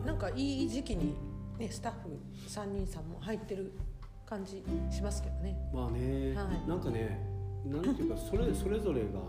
[0.00, 1.14] うん、なんかいい時期に、
[1.58, 3.72] ね、スタッフ3人さんも入ってる
[4.26, 5.56] 感じしますけどね。
[5.72, 6.68] まあね、はい。
[6.68, 7.24] なんかね
[7.64, 9.20] なんていうかそれそれぞれが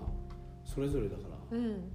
[0.65, 1.57] それぞれだから。
[1.57, 1.91] うん。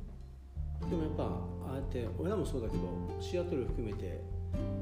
[0.89, 2.83] でもやっぱああやって俺らもそうだけど
[3.21, 4.23] シアトル含めて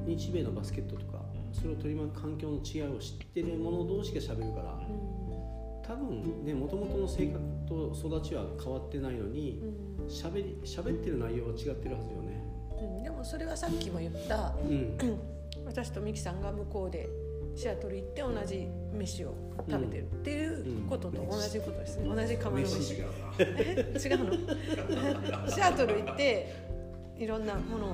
[0.06, 1.22] 日米のバスケットとか
[1.56, 4.78] それを取り巻く環境の違いを知ってる者同士が喋るから
[5.86, 9.62] 多分ねもともとの性格と育ちは変わってないのに
[9.98, 10.06] うん。
[10.06, 12.44] 喋り喋ってる内容は違ってるはずよね。
[12.80, 13.02] うん。
[13.02, 14.98] でもそれはさっきも言ったうん。
[15.64, 17.08] 私とミキさんが向こうで
[17.54, 19.34] シアトル行って同じ飯を
[19.68, 22.14] 食べてるっていうことと同じことですね。
[22.14, 22.74] 同じ釜の 違う
[25.40, 25.48] の？
[25.48, 26.52] シアトル行って
[27.16, 27.88] いろんなものを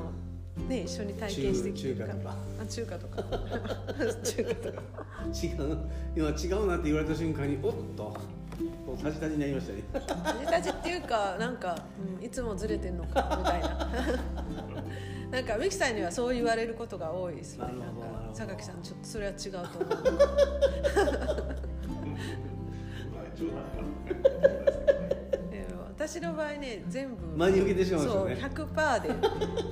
[0.69, 2.15] ね一緒に体験してきてるから。
[2.15, 3.25] 中中華とか。
[3.31, 3.93] あ
[4.25, 4.83] 中華とか。
[5.43, 5.79] 違う。
[6.17, 8.17] 今違うなって言われた瞬間におっと。
[9.03, 9.83] タジタジになりましたね。
[9.93, 11.77] タジタジっていうかなんか、
[12.19, 13.89] うん、いつもずれてんのかみたいな。
[15.31, 17.65] なんかミキさんにはそう言われることが多いですね。
[17.65, 19.67] なんか榊さんちょっとそれは違うと思
[21.49, 21.57] う
[26.03, 29.03] 私の場合ね全部真に受けてしまうんですそうよね100%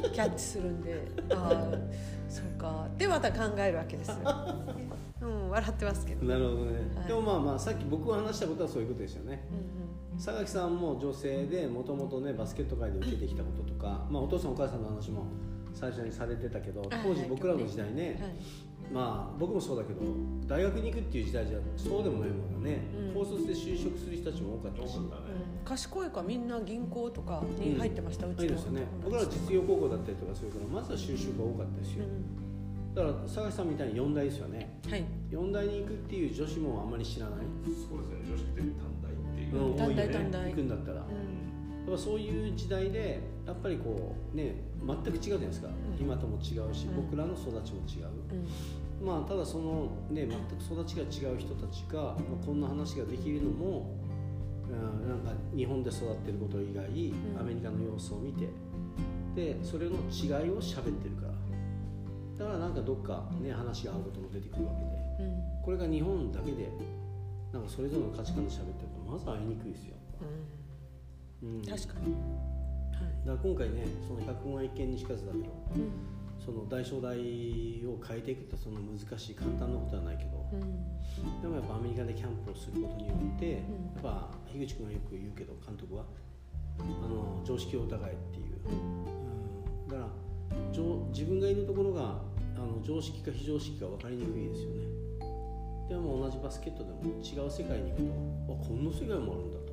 [0.03, 2.87] でキャッチするんでああそうか。
[2.97, 4.16] でまた考えるわけですよ、
[5.20, 7.09] うん、笑ってますけど、うんなるほどね、はい。
[7.09, 9.45] でもまあまあさっき僕が話したことはそういうことですよね。
[10.14, 15.24] うん、榊さんも女性でもともとねバスケット界で受けてきたこととか、まあ、お父さんお母さんの話も
[15.75, 18.33] 最初にされてたけど当時僕らの時代ね、はい。
[18.93, 20.01] まあ僕もそうだけど
[20.47, 23.14] 大学に行くっていう時代じゃそうでもないもんね、うん。
[23.14, 25.11] 高卒で就職する人たちも多かったし、うん。
[25.64, 28.45] 賢い子はみんな銀行とかに入ってました、うちの。
[28.45, 28.83] いいですよね。
[29.03, 34.81] 僕らは実業高校だったりとかするからまずは就職が多かったですよ、うだから榊さんみたいに4大ですよね。
[34.87, 35.05] んはい。
[35.31, 38.18] 4大に行くっていう女子もあんまり知らない、そうですね。
[38.27, 39.95] 女子って短大っていう、うん、多いよね。
[39.95, 40.51] 短大短大。
[40.51, 45.72] 行くんだったら、やっぱそういう時代でやっぱりこうね全く違うじゃないですか、ん。
[46.01, 46.97] 今とも違うし、うん。
[46.97, 48.09] 僕らの育ちも違う、
[49.01, 49.07] うん。
[49.07, 53.95] まあただそのね全く育ちが違う人たちが、まあ、こんな話ができるのも、
[54.68, 57.41] うん、なんか日本で育ってること以外、ん。
[57.41, 58.49] アメリカの様子を見て
[59.35, 61.31] でそれの違いを喋ってるから。
[62.39, 64.81] だからなんかどっかね話が合うことも出てくるわけ
[65.22, 65.43] でうん。
[65.62, 66.70] これが日本だけで
[67.53, 69.97] なんかそれぞれの価値観で喋ってるとまず会いにくいですよ、
[71.43, 72.16] うん、確かに
[73.27, 75.45] はいら今回ねその百聞は一見にしかずだけど
[75.77, 75.93] うん。
[76.41, 77.12] その大正大
[77.85, 81.43] を変えていくってその難しい簡単なことはないけどうん。
[81.43, 83.53] でもやっぱアメリカでキャンプをすることによって、うん。
[83.53, 86.05] やっぱ樋口君がよく言うけど監督は
[86.81, 90.09] あの常識を疑えっていう、うん、だから
[90.73, 92.23] 常自分がいるところが
[92.57, 94.87] あの常識か非常識か分かりにくいですよね。
[95.89, 99.71] でも同じバスケットでも違う世界に行くとあこんな世界もあるんだと。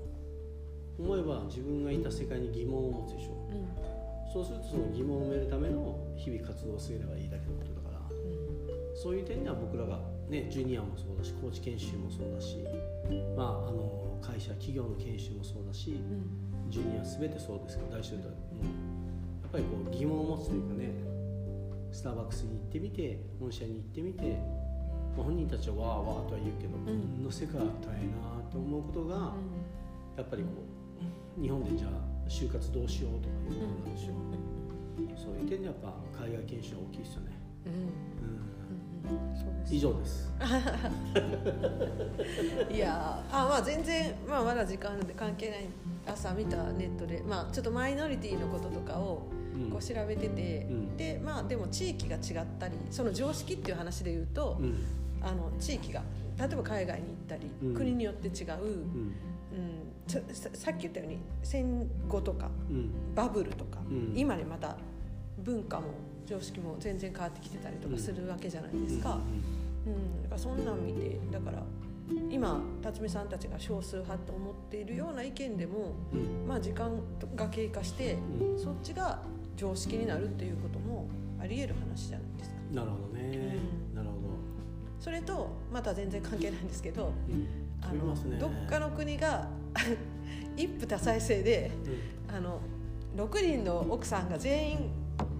[0.99, 4.31] 思えば自分がいた世界に疑問を持つでしょうん。
[4.31, 8.01] そうするとその疑問を埋めるための日々活動をすればいいだけのことだから
[8.93, 12.57] そういう点では僕らが、ね、ジュニアもそうだしコーチ研修もそうだし、
[13.37, 16.69] まあ、あの会社企業の研修もそうだしうん。
[16.69, 18.29] ジュニア全てそうですけど大集団も
[19.41, 20.91] やっぱりこう疑問を持つというかね
[21.91, 24.23] スターバックスに行ってみて本社に行ってみて、
[25.15, 27.23] まあ、本人たちはわーわーとは言うけど、んこん。
[27.23, 29.33] な世界あったらええなと思うことが、
[30.17, 30.49] やっぱりこ
[31.39, 31.91] う日本でじゃあ
[32.27, 34.13] 就活どうしようとかいうことなんでしょ。
[34.13, 34.15] う、
[35.17, 37.31] そういう点でやっぱ海外研修は大きいですよね、
[39.69, 40.31] 以上です。
[42.71, 45.65] いやーあまあ全然、まあ、まだ時間で関係ない。
[46.07, 49.71] 朝見たネットで、まあ、ちょっとマイノリティのこととかをうん。
[49.71, 50.97] こう調べてて、うん。
[50.97, 54.83] でまあでも地域が違ったりその常識っていう話で言うと、うん。
[55.21, 56.03] あの地域が
[56.37, 57.73] 例えば海外に行ったり、うん。
[57.73, 58.85] 国によって違う、
[60.07, 62.91] さっき言ったように戦後とかうん。
[63.15, 64.13] バブルとか、うん。
[64.15, 64.77] 今でまた
[65.39, 65.87] 文化も
[66.25, 69.19] 常識も全然変わってきてたりとかするわけじゃないですか。
[69.85, 71.63] うん、だからそんなん見てだから
[72.29, 76.47] 今辰巳さんたちが少数派と思っているような意見でも、うん。
[76.47, 76.99] まあ、時間
[77.35, 78.59] が経過して、うん。
[78.59, 79.21] そっちが
[79.55, 81.07] 常識になるっていうことも
[81.39, 82.55] ありえる話じゃないですか。
[82.73, 83.59] なるほどね、
[83.91, 83.95] うん。
[83.95, 84.21] なるほど、
[84.99, 87.47] それとまた全然関係ないんですけどうん、
[87.81, 88.37] あ飛びますね。
[88.37, 89.47] どっかの国が
[90.57, 91.71] 一夫多妻制で
[92.29, 92.35] うん。
[92.35, 92.59] あの
[93.15, 94.79] 6人の奥さんが全員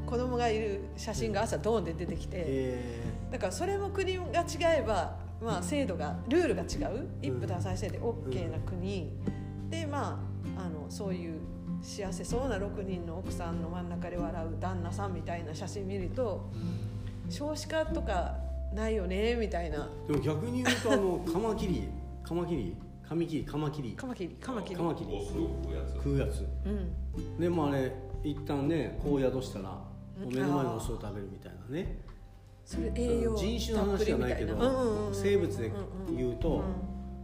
[0.05, 2.37] 子供がいる写真が朝ドーンで出てきて。
[2.47, 3.17] え。
[3.31, 9.11] だからそれも国が違えば、まあ、制度がルールが違う一夫多妻制で OK な国、
[9.69, 10.19] でま
[10.55, 11.39] ああのそういう
[11.81, 16.49] 幸せそうな6人の奥さんの真ん中で笑う旦那さんみたいな写真見ると
[17.29, 18.35] 少子化とか
[18.73, 19.89] ないよねみたいな。
[20.07, 21.89] ー、でも逆に言うとあのカマキリ
[22.23, 22.75] カマキリ？
[23.07, 23.91] カミキリカマキリ。
[23.91, 24.75] カマキリカマキリ。
[24.75, 25.25] カマキリ。
[25.25, 25.39] 食
[25.71, 25.93] うやつ。
[25.93, 26.45] 食うやつ。
[26.65, 26.69] う
[27.19, 27.39] ん。
[27.39, 27.93] でもあれ
[28.23, 29.81] 一旦ねこう宿したら
[30.21, 30.33] うん。
[30.33, 31.99] 目の前のオスを食べるみたいなね。
[32.65, 35.15] それ栄養人種の話じゃないけどたっぷりみたいなうんうんうん。
[35.15, 35.71] 生物で
[36.17, 36.63] 言うとうん。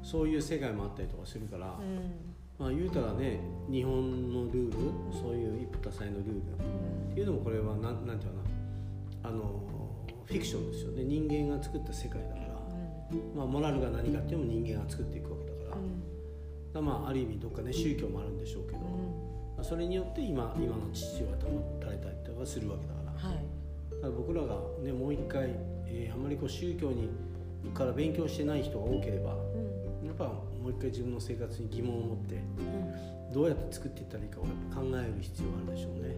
[0.02, 2.14] そういう世界もあったりとかするから、うん。
[2.58, 4.78] まあ言うたらね日本のルール
[5.12, 6.38] そういう一夫多妻のルール
[7.12, 8.38] っていうのもこれはなんなんていうか
[9.24, 9.30] な。
[9.30, 9.64] あの
[10.26, 11.04] フィクションですよね。
[11.04, 12.48] 人間が作った世界だから、
[13.36, 15.43] まあ、モラルが何かっていうのも人間が作っていくわけ
[16.74, 18.84] だまあ、ある意味どっかね宗教もあるんでしょうけど、うん。
[19.56, 23.30] まあそれによって今今の秩序が保たれたりとかするわけだから。
[23.30, 23.38] はい。
[23.92, 25.50] だから僕らが、ね、もう一回、
[25.86, 27.10] えーあんまりこう宗教に
[27.74, 30.08] から勉強してない人が多ければうん。
[30.08, 32.40] やっぱもう一回自分の生活に疑問を持ってう
[33.30, 33.34] ん。
[33.34, 34.50] どうやって作っていったらいいかを考
[34.98, 36.16] える必要があるでしょうね。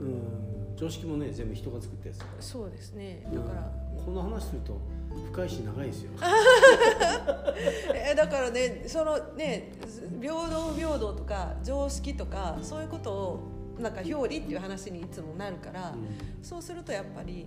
[0.00, 0.06] うん。
[0.06, 0.76] うん。
[0.76, 2.42] 常識もね全部人が作ったやつだから。
[2.42, 3.26] そうですね。
[3.34, 4.04] だから、うん。
[4.04, 4.80] この話すると
[5.26, 6.10] 深いし長いですよ。
[7.94, 9.72] えだからねそのね
[10.20, 13.40] 平等不平等とか常識とかそういうことを
[13.78, 15.94] なんか表裏っていう話にいつもなるから、
[16.42, 17.46] そうするとやっぱり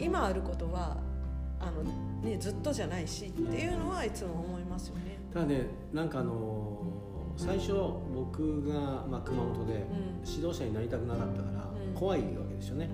[0.00, 0.96] 今あることは
[1.60, 1.82] あの、
[2.22, 5.18] ね、ずっとじゃないしっていうのはいつも思いますよね。
[5.32, 7.72] ただねなんかあのー最初
[8.12, 9.86] 僕が、まあ、熊本で
[10.26, 12.90] 指導者になりたくなかったからうん怖いわけですよね。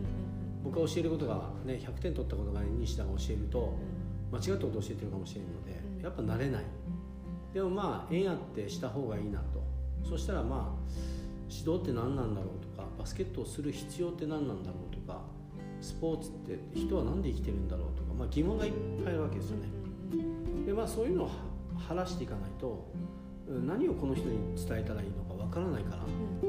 [0.62, 3.74] 僕が教えることが、ね、100点取ったことが西田が教えると
[4.34, 6.02] 間違ったことを教えてるかもしれないので、うん。
[6.02, 6.64] やっぱ慣れない。
[7.52, 9.62] でもまあ縁あってした方がいいなと。
[10.02, 10.90] そしたらまあ
[11.48, 15.22] 指導って何なんだろうとかバスケットをする必要って何なんだろうとか
[15.80, 18.72] スポーツって人は何で生きてるんだろうとか、まあ、疑問がいっ
[19.04, 19.68] ぱいあるわけですよね。
[20.66, 21.30] でまあそういうのを
[21.76, 22.90] 晴らしていかないと
[23.46, 26.02] 何をこの人に伝えたらいいのかわからないから、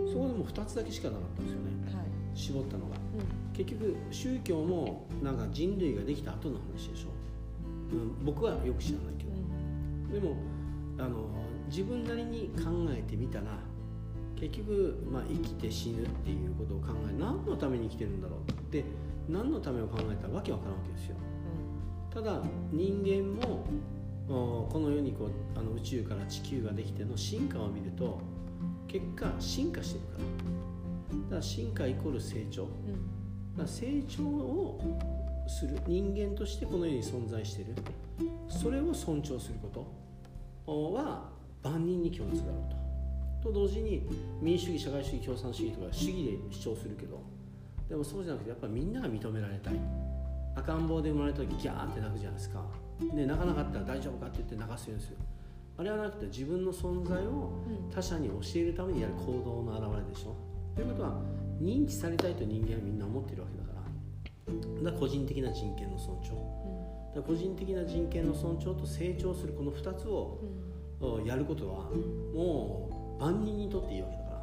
[0.07, 2.05] そこでも2つだけしかなかったんですよね、はい。
[2.33, 2.95] 絞ったのが。
[2.95, 2.99] う
[3.51, 3.53] ん。
[3.53, 7.14] 結局宗教もなんか人類ができた後の話でしょ、うん、
[8.23, 10.35] 僕はよく知らないけど、でも
[10.97, 11.27] あの
[11.67, 13.59] 自分なりに考えてみたら
[14.35, 18.83] 結局、まあ、生きて死ぬっていうことを考え何のために生きてるんだろうって
[19.29, 21.15] 何のためを考えたらわけわからんわけですよ。
[22.13, 23.65] ただ人間も
[24.27, 28.19] おこの世にこうあの宇宙から地球ができての進化を見ると
[28.87, 30.25] 結果進化してるから。
[31.23, 32.63] だから進化イコール成長。
[32.63, 32.71] だか
[33.59, 34.99] ら成長を
[35.47, 35.77] する。
[35.87, 37.73] 人間としてこの世に存在している。
[38.47, 40.05] それを尊重すること。
[40.93, 41.29] は
[41.61, 42.53] 万人に共通だろ
[43.41, 43.51] うと。
[43.51, 44.07] と同時に
[44.41, 47.21] 民主主義社会主義共産主義とか主義で主張するけど。
[47.87, 49.73] でもそうじゃなくてやっぱりみんなが認められたい。
[50.55, 52.63] 赤ん坊で生まれた時ギャーって泣くじゃないですか。
[53.13, 55.17] で泣かなかったら大丈夫かって言って泣かせるんですよ
[55.77, 57.51] あれはなくて自分の存在を
[57.93, 60.35] 他者に教えるためにやる行動の表れでしょ。
[60.73, 61.21] ということは
[61.61, 63.64] 認知されたいと人間はみんな思ってるわけだ
[64.45, 66.29] からだから個人的な人権の尊重。
[66.29, 70.39] だから個人的な人権の尊重と成長するこの2つを
[70.99, 71.89] おやることは
[72.33, 74.35] もう万人にとっていいわけだから。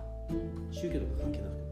[0.70, 1.62] 宗教とか関係なく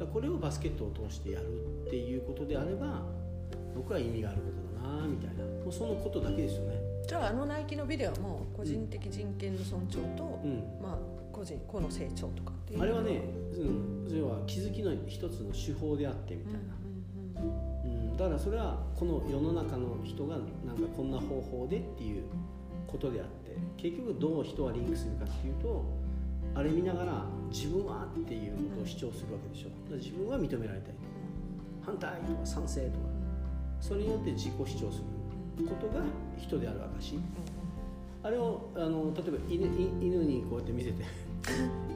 [0.00, 1.46] だこれをバスケットを通してやる
[1.86, 3.02] っていうことであれば
[3.74, 5.44] 僕は意味があることだなみたいな。
[5.44, 6.76] もうそのことだけですよね。
[7.06, 10.82] じゃああのナイキのビデオも個人的人権の尊重と、うん。
[10.82, 10.98] まあ
[11.32, 13.22] 個人個の成長とかっていうあれはね、
[13.56, 16.60] うん、それは気づきの一つの手法であってみたいな、
[17.84, 22.24] うん、だからそれはこの世の中の人がなんかこんな方法でっていう
[22.86, 25.84] ことであって結局どう人はリンクするかっていうと
[26.54, 29.68] あれ見ながら自分はっていうことを主張するわけでしょ。
[29.90, 31.08] だ自分は認められたいとか
[31.86, 33.14] 反対とか賛成とか。
[33.84, 35.02] それによって自己主張す
[35.58, 36.02] ることが
[36.38, 37.18] 人である証
[38.22, 39.66] あれをあの例えば犬
[40.00, 41.04] 犬にこうやって見せて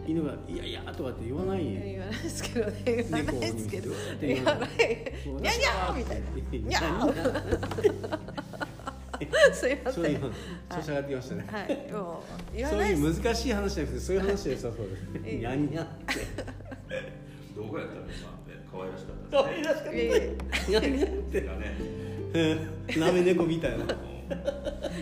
[0.06, 2.82] 犬が「いやいや」とかって言わない言わないですけどね。
[2.84, 3.90] 言わないですけど。
[4.20, 4.70] 言わない。
[5.26, 6.26] ににゃにゃーみたいな。
[6.68, 6.80] にゃ
[9.52, 10.30] すいまそういうせん
[10.78, 11.92] 調子上がってきましたね、はい。
[11.92, 12.22] も
[12.52, 15.36] う言わそうないう難しい話じゃなくてそういう話でさそうですええ。
[15.38, 16.14] にゃんにゃんって。
[17.56, 19.92] 動画やったらまあね可愛らしかった可愛らしかった
[20.70, 21.40] にゃんにゃんって。
[21.42, 21.76] がね。
[22.32, 23.84] う んなめ猫みたいな。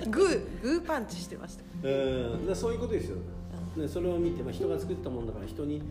[0.09, 1.64] グーグーパンチしてました。
[1.82, 2.57] うん。
[2.57, 3.16] そういうことですよ、
[3.77, 5.83] ね、それを見て、まあ、人が作ったものだから人に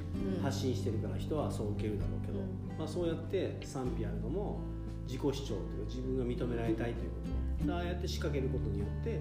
[0.41, 2.77] 発信してるから人はそう受けるだろうけど、うん。
[2.77, 4.59] まあ、そうやって賛否あるのも
[5.07, 7.73] 自己主張というか自分が認められたいということ。
[7.73, 9.19] ああやって仕掛けることによって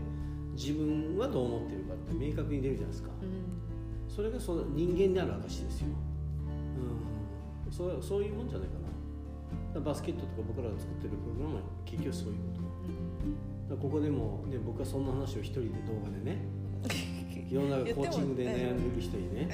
[0.54, 4.12] 自分はどう思ってるかって明確に出るじゃないですか、うん。
[4.14, 5.88] それがその人間である証ですよ、
[7.66, 8.74] うん、そうそういうもんじゃないか
[9.74, 9.80] な。
[9.80, 12.34] バスケットとか僕らが作ってるプログラムは結局そういう
[13.68, 13.76] こと。
[13.76, 16.44] ここでも、ね、僕はそんな話を一人で動画でね
[17.54, 19.48] 世の中コーチングで悩んでる人にね。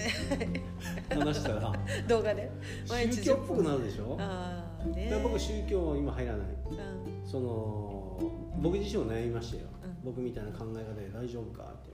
[1.11, 1.73] 話したら。
[2.09, 2.51] 動画で。
[2.87, 4.17] 宗教っぽくなるでしょ？
[4.17, 6.47] ねら僕宗教は今入らない。
[6.47, 7.31] うん。
[7.31, 8.19] その
[8.63, 9.97] 僕自身も悩みましたよ、うん。
[10.03, 11.91] 僕みたいな考え方で大丈夫かって。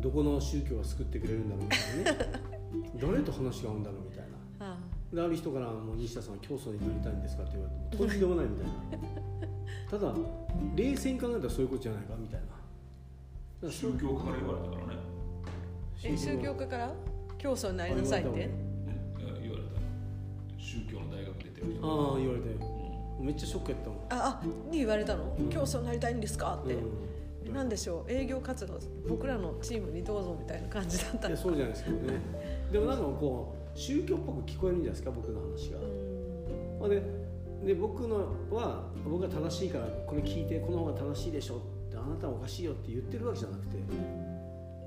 [0.00, 2.40] どこの宗教が救ってくれるんだろうみたいなね。
[3.00, 4.24] 誰と話が合うんだろうみたい
[4.58, 4.66] な。
[4.72, 4.78] あ
[5.12, 8.72] である人からもう西田さん教祖になりたいんですかって言われてもとんでもないみたいな。
[9.88, 10.12] ただ
[10.74, 12.46] 冷静に考えたらそういうことじゃないかみたいな
[13.70, 15.00] 宗教家から言われたからね。
[16.04, 16.92] え宗教家から？
[17.38, 18.30] 教祖になりなさいって？
[18.30, 18.50] ね。
[19.42, 19.80] 言われた。
[20.58, 21.86] 宗教の大学出てる人。
[21.86, 22.48] ああ言われて
[23.20, 23.98] めっちゃショックやったもん。
[24.10, 25.36] ああに言われたの？
[25.50, 26.60] 教祖になりたいんですか？
[26.62, 27.54] って、うん。
[27.54, 28.10] なんでしょう？
[28.12, 32.20] 営業活動僕らのチームにどうぞみたいな感じだったのいやそうじゃないですけどね。
[32.72, 35.78] でもなんかこう宗教っぽく聞こえるんじゃないですか僕の話が、
[36.80, 37.02] まあで
[37.64, 38.16] で僕の
[38.50, 41.64] は僕が正しいからこれ聞いてこの方が正しいでしょって
[42.04, 43.76] あなたはおかしいよって言ってるわけじゃなくて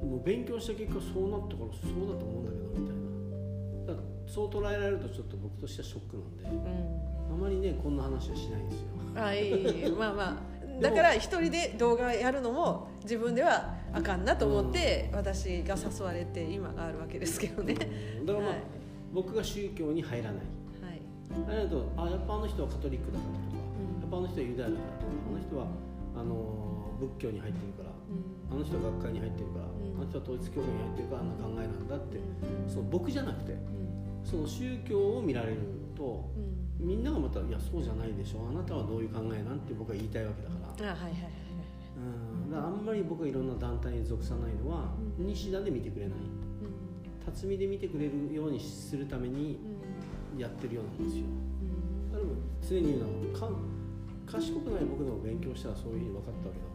[0.05, 3.93] もう勉強した結果そうなったからそうだと思うんだけどみたいな。
[3.93, 7.33] だそう捉えられるとちょっと僕としてはショックなんでうん。
[7.33, 8.87] あまりねこんな話はしないんですよ。
[9.15, 9.91] あいい。
[9.91, 10.81] まあまあ。
[10.81, 17.73] だから一人で動画やるのも自分ではあかんなと思って私が誘われて今があるわけですけどね。
[17.73, 18.61] だからまあ、はい。
[19.11, 20.41] 僕が宗教に入らない。
[20.83, 21.01] はい。
[21.47, 24.01] あれだとあやっぱあの人はカトリックだからとか、うん。
[24.01, 25.65] やっぱあの人はユダヤだからとかあの人は
[26.15, 26.66] あの
[26.99, 27.89] 仏教に入ってるから
[28.51, 29.69] あの人は学会に入ってるから、ん。
[29.97, 32.19] あの人は統一教会に入ってるからあんな考えなんだって、
[32.67, 33.59] その僕じゃなくてうん。
[34.23, 35.61] その宗教を見られる
[35.95, 36.29] と
[36.79, 36.87] うん。
[36.87, 41.31] みんながまた「いやそうじゃないでしょあなたはどういう考えなん?」て僕は言いたいわけだから、あはいはいはいはい。
[41.97, 46.19] うん、だからあんまり僕がいろんな団体に属さないのは、西田で見てくれない。
[47.25, 49.57] 辰巳で見てくれるようにするために
[50.37, 51.25] やってるようなんですよ。
[52.11, 52.29] だから
[52.61, 53.49] 常に言うのはか
[54.27, 56.66] 賢くない僕でも勉強したらそういうふうに分かったわけ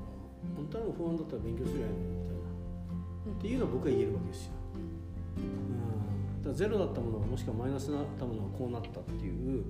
[0.43, 3.39] だから本当はもう不安だったら勉強するやんみたいな。
[3.39, 4.53] っていうのは僕は言えるわけですよ、
[5.39, 9.65] うん、だからゼロだったものがもしくはマイナスだったものがこうなったっていう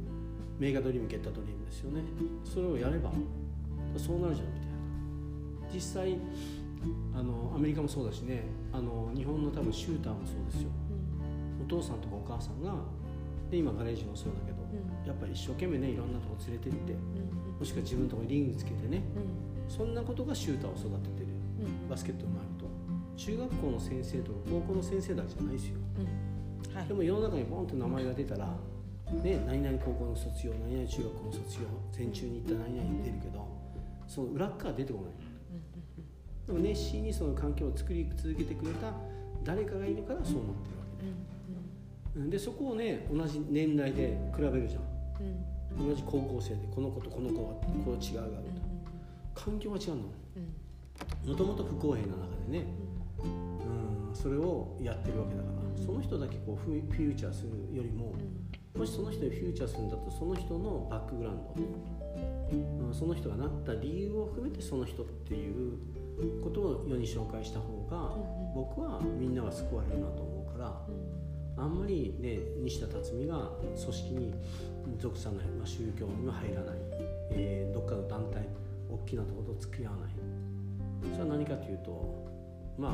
[0.58, 2.02] メガドリームゲッタドリームですよね。
[2.44, 3.12] それをやれば
[3.96, 4.72] そうなるじゃんみたいな。
[5.72, 6.18] 実際
[7.14, 8.44] あのアメリカもそうだしね。
[8.72, 10.70] あの日本の多分シューターもそうですよ。
[11.60, 12.74] お父さんとかお母さんが
[13.50, 14.58] で今ガレージもそうだけど、
[15.06, 16.94] やっぱり一生懸命ねいろんなとこ連れてって、
[17.58, 19.02] もしくは自分のとこにリングつけてね、
[19.68, 21.28] そんなことがシューターを育ててる、
[21.88, 22.66] バスケットうまいと。
[23.16, 25.74] 中学校の先生とか高校の先生だけじゃないですよ、
[26.74, 26.88] はい。
[26.88, 28.46] でも世の中にボンと名前が出たら、
[29.22, 33.46] ね、何々高校の卒業何々中学校の卒業全中に行った何々出るけど
[34.08, 35.12] その裏っ側出てこない、
[36.46, 38.92] でも熱心にその環境を作り続けてくれた
[39.44, 40.84] 誰かがいるからそうなってるわ
[42.14, 44.82] けで,うん、でそこをね同じ年代で比べるじゃん。
[45.78, 47.54] 同じ高校生でこの子とこの子は
[47.84, 48.81] こう違うがあると
[49.34, 50.02] 環境が違うの。
[51.26, 52.66] もともと不公平な中でね、
[53.24, 55.62] うん、それをやってるわけだから。
[55.84, 58.14] その人だけこうフィフューチャーするよりも
[58.76, 65.78] もしその人にフューチャーするんだとその人のバックグラウンド、うん、その人がなった理由を含めてその人っていう
[66.42, 68.16] ことを世に紹介した方が
[68.54, 70.62] 僕はみんなが救われるなと思うか
[71.56, 71.78] らあん。
[71.78, 74.34] まりね西田辰巳が組織に
[74.98, 76.76] 属さない、まあ、宗教には入らない、
[77.32, 78.46] えーどっかの団体
[78.94, 80.10] 大きなところと付き合わない。
[81.12, 82.28] それは何かというと
[82.78, 82.92] まあ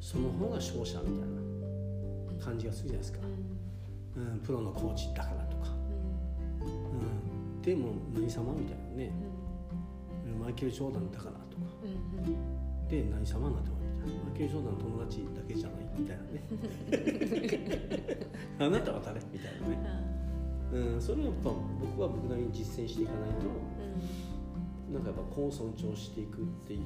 [0.00, 1.28] その方が勝者みたい
[2.38, 3.18] な感じがするじゃないですか、
[4.16, 5.70] うん、プロのコーチだからとか、
[6.60, 9.12] うん、でも何様みたいなね、
[10.40, 11.62] マイケル・ジョーダンだからとか。
[12.90, 14.24] で何様になってもらうみたいな。
[14.24, 16.42] マイケル・ジョーダンの友達だけじゃないみたいなね。
[18.58, 19.78] あなたは誰みたいなね、
[20.72, 21.50] うん、それをやっぱ
[21.80, 23.46] 僕は僕なりに実践していかないと
[24.92, 26.80] なんかやっぱこう尊重していくっていう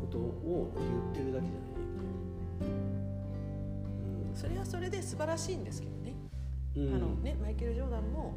[0.00, 1.70] ことを言ってるだけじゃない、
[4.34, 6.14] それはそれで素晴らしいんですけどね,、
[6.76, 6.94] うん。
[6.94, 8.32] あのねマイケル・ジョーダンも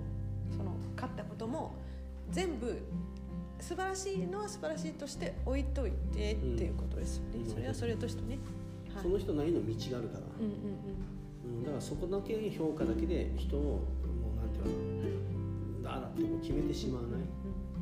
[0.51, 1.75] その勝ったことも
[2.31, 2.81] 全部
[3.59, 7.49] 素晴らしいのは素晴らしいとして置いといてっていうことですよね、うん。
[7.49, 8.39] それはそれとしてね、
[8.93, 9.03] はい。
[9.03, 13.79] その人なりの道があるから、うんうんうん、だからそこだけ評価だけで人をも
[14.33, 17.22] うなんていうのだってこう決めてしまわない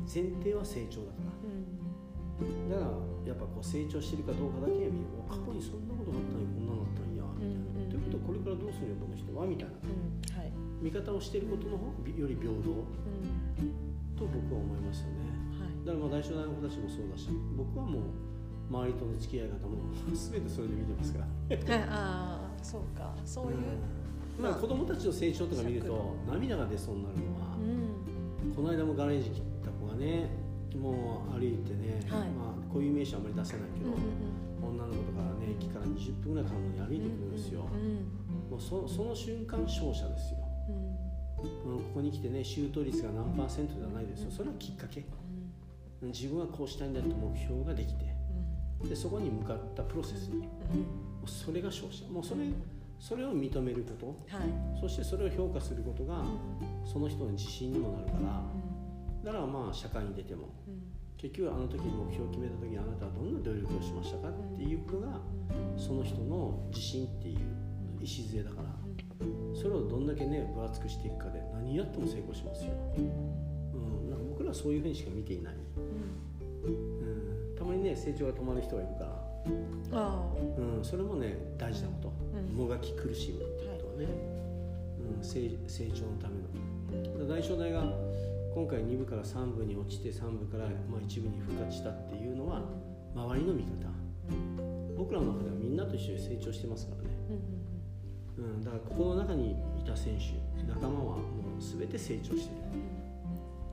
[0.06, 1.32] 前提は成長だから。
[1.48, 2.68] うん。
[2.68, 2.90] だから
[3.26, 9.78] やっぱこう成長してるかどうかだけ見るお過去にそんなことがあったのにこんなのあったんやみたいな、ということはこれからどうするよこの人はみたいな。
[9.82, 10.52] うんはい。
[10.82, 12.70] 見方をしていることの方がより平等。
[12.70, 15.34] うんと僕は思いますよね。
[15.58, 15.86] はい。
[15.86, 18.02] だからまあ大正大の子たちもそうだし僕はもう
[18.70, 19.78] 周りとの付き合い方も
[20.14, 21.26] 全てそれで見てますから。
[21.26, 23.14] は いああそうか。
[23.24, 23.58] そういう、
[24.38, 24.44] うん。
[24.44, 28.54] まあ子供たちの成長とか見ると涙が出そうになるのは、うん。
[28.54, 29.70] この間もガレージ切った
[30.02, 30.28] ね
[30.76, 32.28] もう歩いてね、はい。
[32.30, 38.06] まあこういう名詞はあんまり出せないけど、うんうん女の子とかね駅から20分ぐらいかかるのに歩いてくるんですよ、うん
[38.48, 40.38] もうそその瞬間勝者ですよ、
[40.68, 41.72] うん。
[41.72, 44.30] うん、ここに来てねシュート率が何パーセントではないですよ。
[44.30, 45.04] それはきっかけ。
[46.02, 48.04] 自分はこうしたいんだって目標ができて
[48.88, 50.44] でそこに向かったプロセスも
[51.26, 52.06] うそれが勝者。
[52.06, 52.40] もうそれ
[52.98, 54.36] それを認めること。
[54.36, 54.80] はい。
[54.80, 56.22] そしてそれを評価することが
[56.84, 58.42] その人の自信にもなるから
[59.24, 60.48] だからまあ社会に出ても
[61.16, 65.20] 結局あの時に目標を決めた時にあなたはどんな努力をしましたかっていうことが
[65.76, 67.38] その人の自信っていう
[68.02, 68.68] 礎だから
[69.54, 75.54] それをどんだけね分厚くしていくかで何やっても成功しますよ、うん、なんか僕らはそういうふうにしか見ていない、
[76.64, 79.22] うん、たまにね成長が止まる人がいるから、
[79.92, 80.26] あ
[80.58, 82.56] うん、それもね大事なこと、うん。
[82.56, 84.06] もがき苦しむっていうことはね、
[85.18, 87.28] うん、成成長のための。
[87.28, 87.84] 大正大が
[88.54, 92.62] 今回2部から3部に落ちて3部からまあ1部に復活したっていうのは
[93.14, 93.88] 周りの見方。
[94.96, 97.08] 僕らの中ではみんなと一緒に成長してますからね、
[98.38, 101.16] うん、だからここの中にいた選手仲間はも
[101.58, 102.62] う全て成長してる。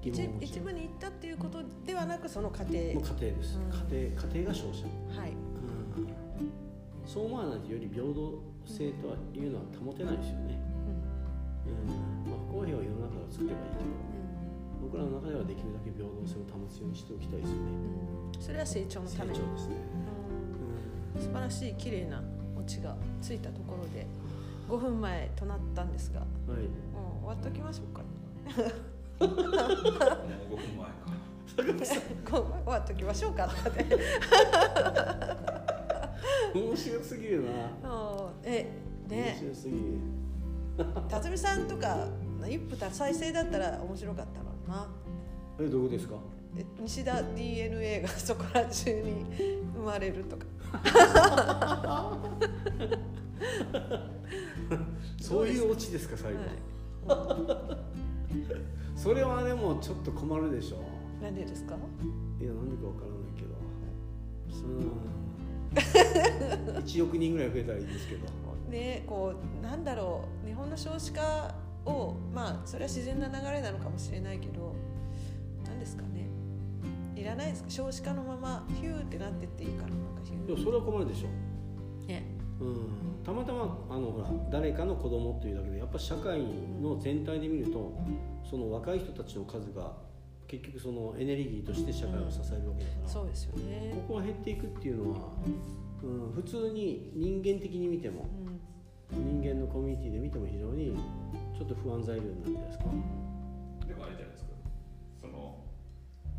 [0.02, 2.74] 疑一部に行ったっていうことではなくその過程。
[2.74, 3.94] もう家庭です、うん。
[3.94, 4.88] 家庭家庭が勝者、
[5.20, 5.32] はい。
[5.32, 6.08] うん、
[7.06, 10.58] そう思わないとより平等性とはいうのは保てないですよね、
[11.68, 12.32] うん。
[12.32, 14.09] まあ、不公平を世の中が作ればいいけど
[14.90, 17.62] 僕らの中ではできるだけ平等性を保つようにしておきたいですよね。
[18.40, 19.40] それは成長の成ために。
[19.40, 19.76] 長ですね、
[21.20, 22.24] 素晴らしい綺麗な
[22.58, 24.08] オチがついたところで
[24.68, 26.22] 5分前となったんですが。
[26.48, 26.64] うん、はい。
[26.64, 28.02] もう終わっときましょうか。
[29.20, 29.68] もう5分前
[30.00, 30.10] か。
[31.58, 33.86] 5分終わっときましょうかって。
[36.56, 37.52] 面白すぎるな。
[38.44, 38.72] え
[39.08, 39.38] ね。
[39.40, 39.82] 面白すぎる。
[41.10, 42.08] 辰巳さんとか
[42.48, 44.46] 一夫多妻制だったら面白かったの？
[44.46, 44.88] にな。
[45.60, 46.16] えどこですか？
[46.58, 49.26] え西田 DNA がそこら中に
[49.76, 50.46] 生まれるとか。
[55.22, 56.40] そういうオチですか最後、
[57.14, 57.76] は。
[57.76, 57.78] い。
[59.00, 60.78] それはでもちょっと困るでしょ。
[61.24, 61.76] なんでですか？
[61.76, 61.78] い
[62.44, 63.50] やなんでかわからないけど。
[64.68, 65.10] うん
[66.84, 68.28] 1億人ぐらい増えたらいいんですけど。
[68.70, 70.48] ねこうなんだろう。
[70.48, 71.54] 日本の少子化
[71.90, 74.76] をまあそれは自然な流れなのかもしれないけど
[75.66, 76.30] 何ですかね。
[77.16, 77.70] いらないですか？
[77.70, 81.28] 少子化のままヒューってなってっていいからなんかヒュでもそれは困るでしょ。
[82.62, 82.78] うん。
[83.24, 86.42] たまたまあのほら誰かの子供っていうだけでやっぱ社会
[86.82, 87.98] の全体で見ると
[88.50, 89.94] その若い人たちの数が
[90.48, 93.92] 結局そのエネルギーとして社会を支えるわけだから、そうですよね。
[94.08, 95.18] ここが減っていくっていうのは、
[96.04, 98.28] うん、普通に人間的に見ても
[99.12, 99.42] うん。
[99.42, 100.96] 人間のコミュニティで見ても非常に
[101.60, 102.86] ちょっと不安材料になるんじゃないですか。
[103.84, 104.55] でもあれじゃないですか。
[105.20, 105.60] その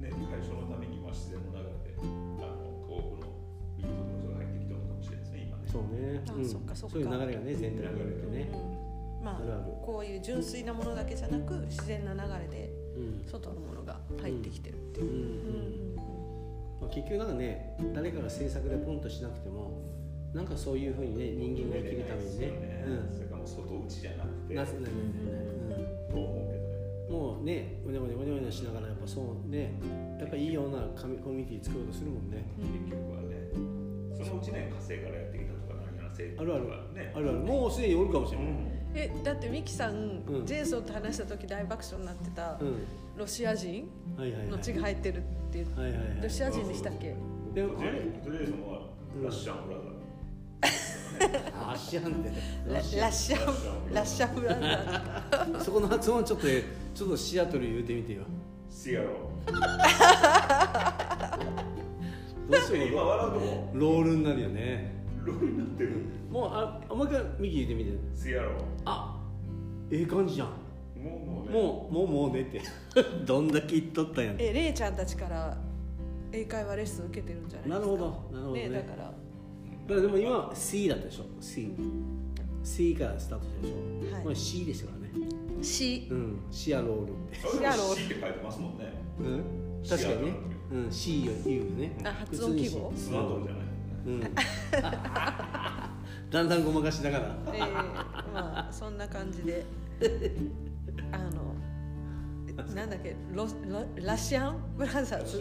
[0.00, 3.36] ね解消のためには自然の流れであの東北の
[3.76, 5.68] 民族の人が入ってきたのかもしれないですね今ね。
[5.68, 6.96] そうね、あうんそっかそっか。
[6.96, 9.76] そういう流れがね全体によってね、うんまああるある。
[9.84, 13.28] こういう純粋なものだけじゃなく自然な流れでうん。
[13.28, 16.00] 外のものが入ってきてるっていう。
[16.80, 19.84] まあ、結局なんかね誰かが制作でポンとしなくても
[20.32, 22.84] なんかそういうふうにね人間が生きるためにね。
[22.88, 23.14] うん。
[23.14, 24.86] それからもう外打ちじゃなくてなすねね
[26.10, 26.66] と思うけどね
[27.08, 27.14] うん。
[27.14, 29.72] もうねうねうねうねうねしながらやっぱそうね
[30.18, 32.44] やっぱいいようなコミコミュニティ作ろうとするもんね。
[32.58, 33.48] 結局はね
[34.24, 36.64] そのうちね火星からやってきたとか何やらせあるある。
[36.94, 37.12] ね。
[37.14, 37.38] あるある。
[37.38, 38.48] もうすでにおるかもしれない、
[38.94, 40.46] えだってミキさん、うん。
[40.46, 42.84] ジェイソンと話した時大爆笑になってたうん。
[43.16, 44.48] ロシア人はいはいはい。
[44.48, 46.22] の血が入ってるっていう、はいはいはい。
[46.22, 47.14] ロシア人でしたっけ？
[47.54, 47.92] でもあれ
[48.22, 48.90] とりあえずも
[49.20, 52.30] うラッシャンブラザーあシャンって
[52.66, 53.36] ララッシャ
[53.90, 56.46] ンラッシャンブラザーそこの発音ちょっと
[56.94, 58.22] ちょっとシアトル言うてみてよ。
[58.68, 59.08] シアロ
[62.48, 62.86] どうしよう？
[62.88, 64.92] 今笑うともロールになるよね。
[65.24, 65.92] ローになってる。
[66.30, 67.90] もうあもう一回ミキ言ってみて。
[68.16, 68.50] シアロ
[68.84, 69.20] あ
[69.90, 70.48] ええ感じじゃん。
[70.48, 71.52] もうもうね。
[71.52, 72.60] もうもうねって。
[73.26, 74.32] どんだけ言っとったんや。
[74.32, 75.56] んえレイちゃんたちから
[76.32, 77.86] 英会話レッスン受けてるんじゃないですか？
[77.86, 78.68] なるほどなるほどね。
[78.70, 79.12] だから
[79.90, 81.24] だからでも今 C だったでしょ。
[81.40, 81.74] C、
[82.62, 84.22] C からスタートしたでしょ、はい。
[84.22, 85.10] これ C ですからね。
[85.60, 86.38] C うん。
[86.48, 87.10] シアロール。
[87.10, 89.02] ってシアローって書いてますもんね。
[89.18, 89.42] うん。
[89.88, 90.32] 確かにね。
[90.72, 90.92] うん。
[90.92, 91.98] C を言うよね。
[92.04, 92.92] あ発音記号？
[92.96, 93.62] スナドルじゃない。
[94.06, 94.20] うん。
[96.30, 97.36] だんだんごまかしながら。
[97.52, 97.72] えー、
[98.32, 99.66] まあそんな感じで。
[101.10, 101.52] あの
[102.74, 103.16] なんだっけ？
[103.32, 105.38] ロロラシアンブラザーズ？
[105.38, 105.40] い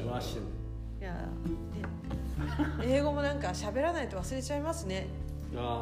[1.04, 1.30] や、ね
[2.84, 5.08] 英語もなんか喋らないと忘れちゃいますね。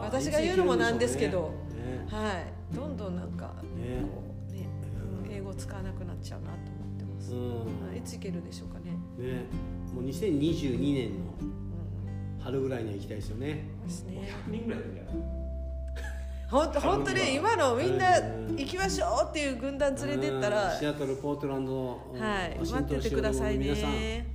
[0.02, 1.52] 私が言うのもなんですけど。
[1.52, 2.28] いついけるんでしょうね。
[2.30, 2.76] はい。
[2.76, 4.68] どんどんなんか、ねこうね
[5.26, 7.88] うん英語使わなくなっちゃうなと思ってます、うん。
[7.88, 7.98] はい。
[8.00, 8.92] いついけるでしょうかね。
[9.18, 9.46] ね。
[9.94, 12.42] もう2022年のうん。
[12.42, 13.66] 春ぐらいには行きたいですよね。
[13.84, 14.30] ですね。
[14.48, 14.92] 100人ぐらいいる。
[14.92, 15.14] んじゃない
[16.50, 20.80] 本当 本当ね今のみんなうん行きましょうっていう軍団連れてったらうん。
[20.80, 22.58] シアトルポートランドのはい。
[22.58, 24.28] ワシントン待っててください州の皆さんね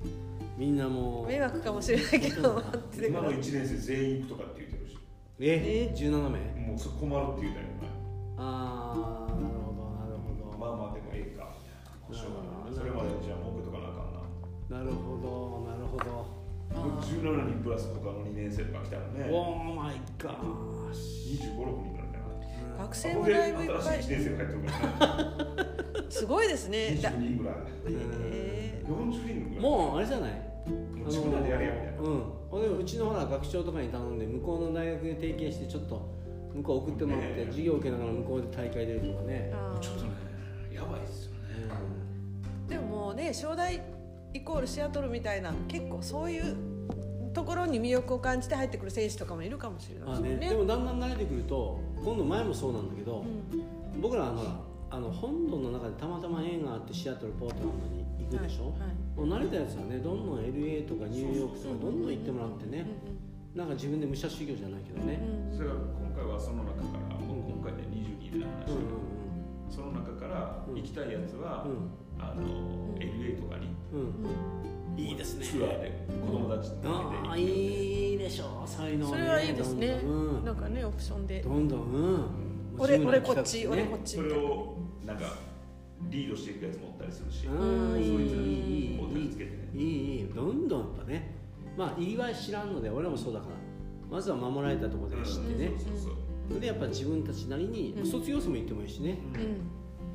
[0.63, 2.97] みんなもう迷惑かもしれないけど待って。
[3.01, 4.97] てく今のださい1年生全員行くとかって言ってるし
[5.41, 5.91] え？
[5.91, 6.39] え？17名？
[6.71, 7.91] もうそこ困るって言うたよね。
[8.39, 10.55] ああなるほどなるほど。
[10.55, 11.51] まあまあでもええか。
[12.09, 14.79] みたいなしょうがないそれまでじゃあ儲けとかなあかんな。
[14.79, 16.31] なるほどなるほど。
[16.79, 19.27] もう17人プラス他の2年生とか来たらね。
[19.35, 19.75] オー。
[19.75, 26.07] マイガーシ25、6人になるんじゃない学生もだいぶいっぱい新しい1年生が入ってるからね。
[26.09, 26.95] すごいですね。
[27.03, 27.55] だ20人ぐらい。
[28.31, 29.61] え40人ぐらい。
[29.61, 30.52] もうあれじゃない？
[31.07, 36.09] 自分らでやれやみたいなうんでうちのほら学長とかに頼んで向こうの大学で提携してちょっと
[36.55, 39.53] 向こう送ってもらって授業受けながら向こうで大会出るとかね。
[39.81, 40.11] ちょっとね
[40.73, 41.39] やばいっすよね。
[42.69, 43.81] でももうね正大
[44.35, 46.57] イコールシアトルみたいな結構そういう
[47.33, 50.49] ところに魅力を感じて入ってくる選手とかもいるかもしれないあね、ですよね。
[50.51, 53.25] でもだんだん慣れてくると今度前もそうなんだけど、
[53.95, 54.01] うん。
[54.01, 54.51] 僕らあのほら
[54.93, 59.17] あの本土の中でたまたま縁があってシアトルポートランドに行くでしょ、はいはい。
[59.17, 62.85] もう慣れたやつはねどんどん LA とかニューヨークとかどんどん行ってもらってね。
[63.57, 71.89] なんか自分で武者修行じゃないけどね、うんそれが今回はその中からもう今回で22で話うんしたその中から行きたいやつは、うん。
[72.21, 73.69] あの LA とかに。
[73.93, 74.01] うん。
[74.01, 75.47] うん、うんいいですね。
[75.47, 78.63] ツアーで子供たちだけでああいいでしょ。
[78.67, 80.03] そういうのそれはいいですね。
[80.45, 81.41] なんかねオプションで。
[81.41, 81.81] どんどん。
[81.81, 82.25] うん。
[82.79, 84.17] 俺俺こっち俺こっち。
[84.17, 84.72] それを
[85.07, 85.25] なんか
[86.11, 88.01] リードしていくやつもおったりするし、うん。
[88.01, 91.35] いいいいそいつにいいこう手つけてねいいいいどんどんやっぱね
[91.77, 93.53] まあ入りは知らんので俺らもそうだから
[94.11, 96.15] まずは守られたところで知ってね、そうそう
[96.51, 99.17] そうでやっぱ自分たちなりに、うん卒業生も行ってもいいしね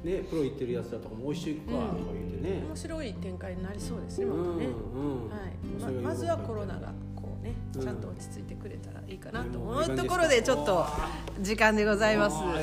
[0.04, 4.66] うんねプロ行ってるやつだとかもう一緒行くかとか言ってね、面白い展開になりそうですねうんまたね、
[4.96, 6.94] うんはいままずはコロナが
[7.48, 7.82] ねうん。
[7.82, 9.62] ちゃんと落ち着いてくれたらいいかなとう。
[9.64, 10.86] ん思うところでちょっと
[11.42, 12.36] 時間でございます。
[12.36, 12.60] は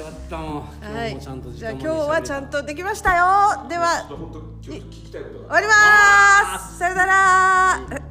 [1.09, 1.19] い。
[1.21, 3.69] じゃあ間今日はちゃんととできましたよ。
[3.69, 6.79] ではちょっと本当ちょっと聞きたいことが終わります。
[6.79, 8.04] さよなら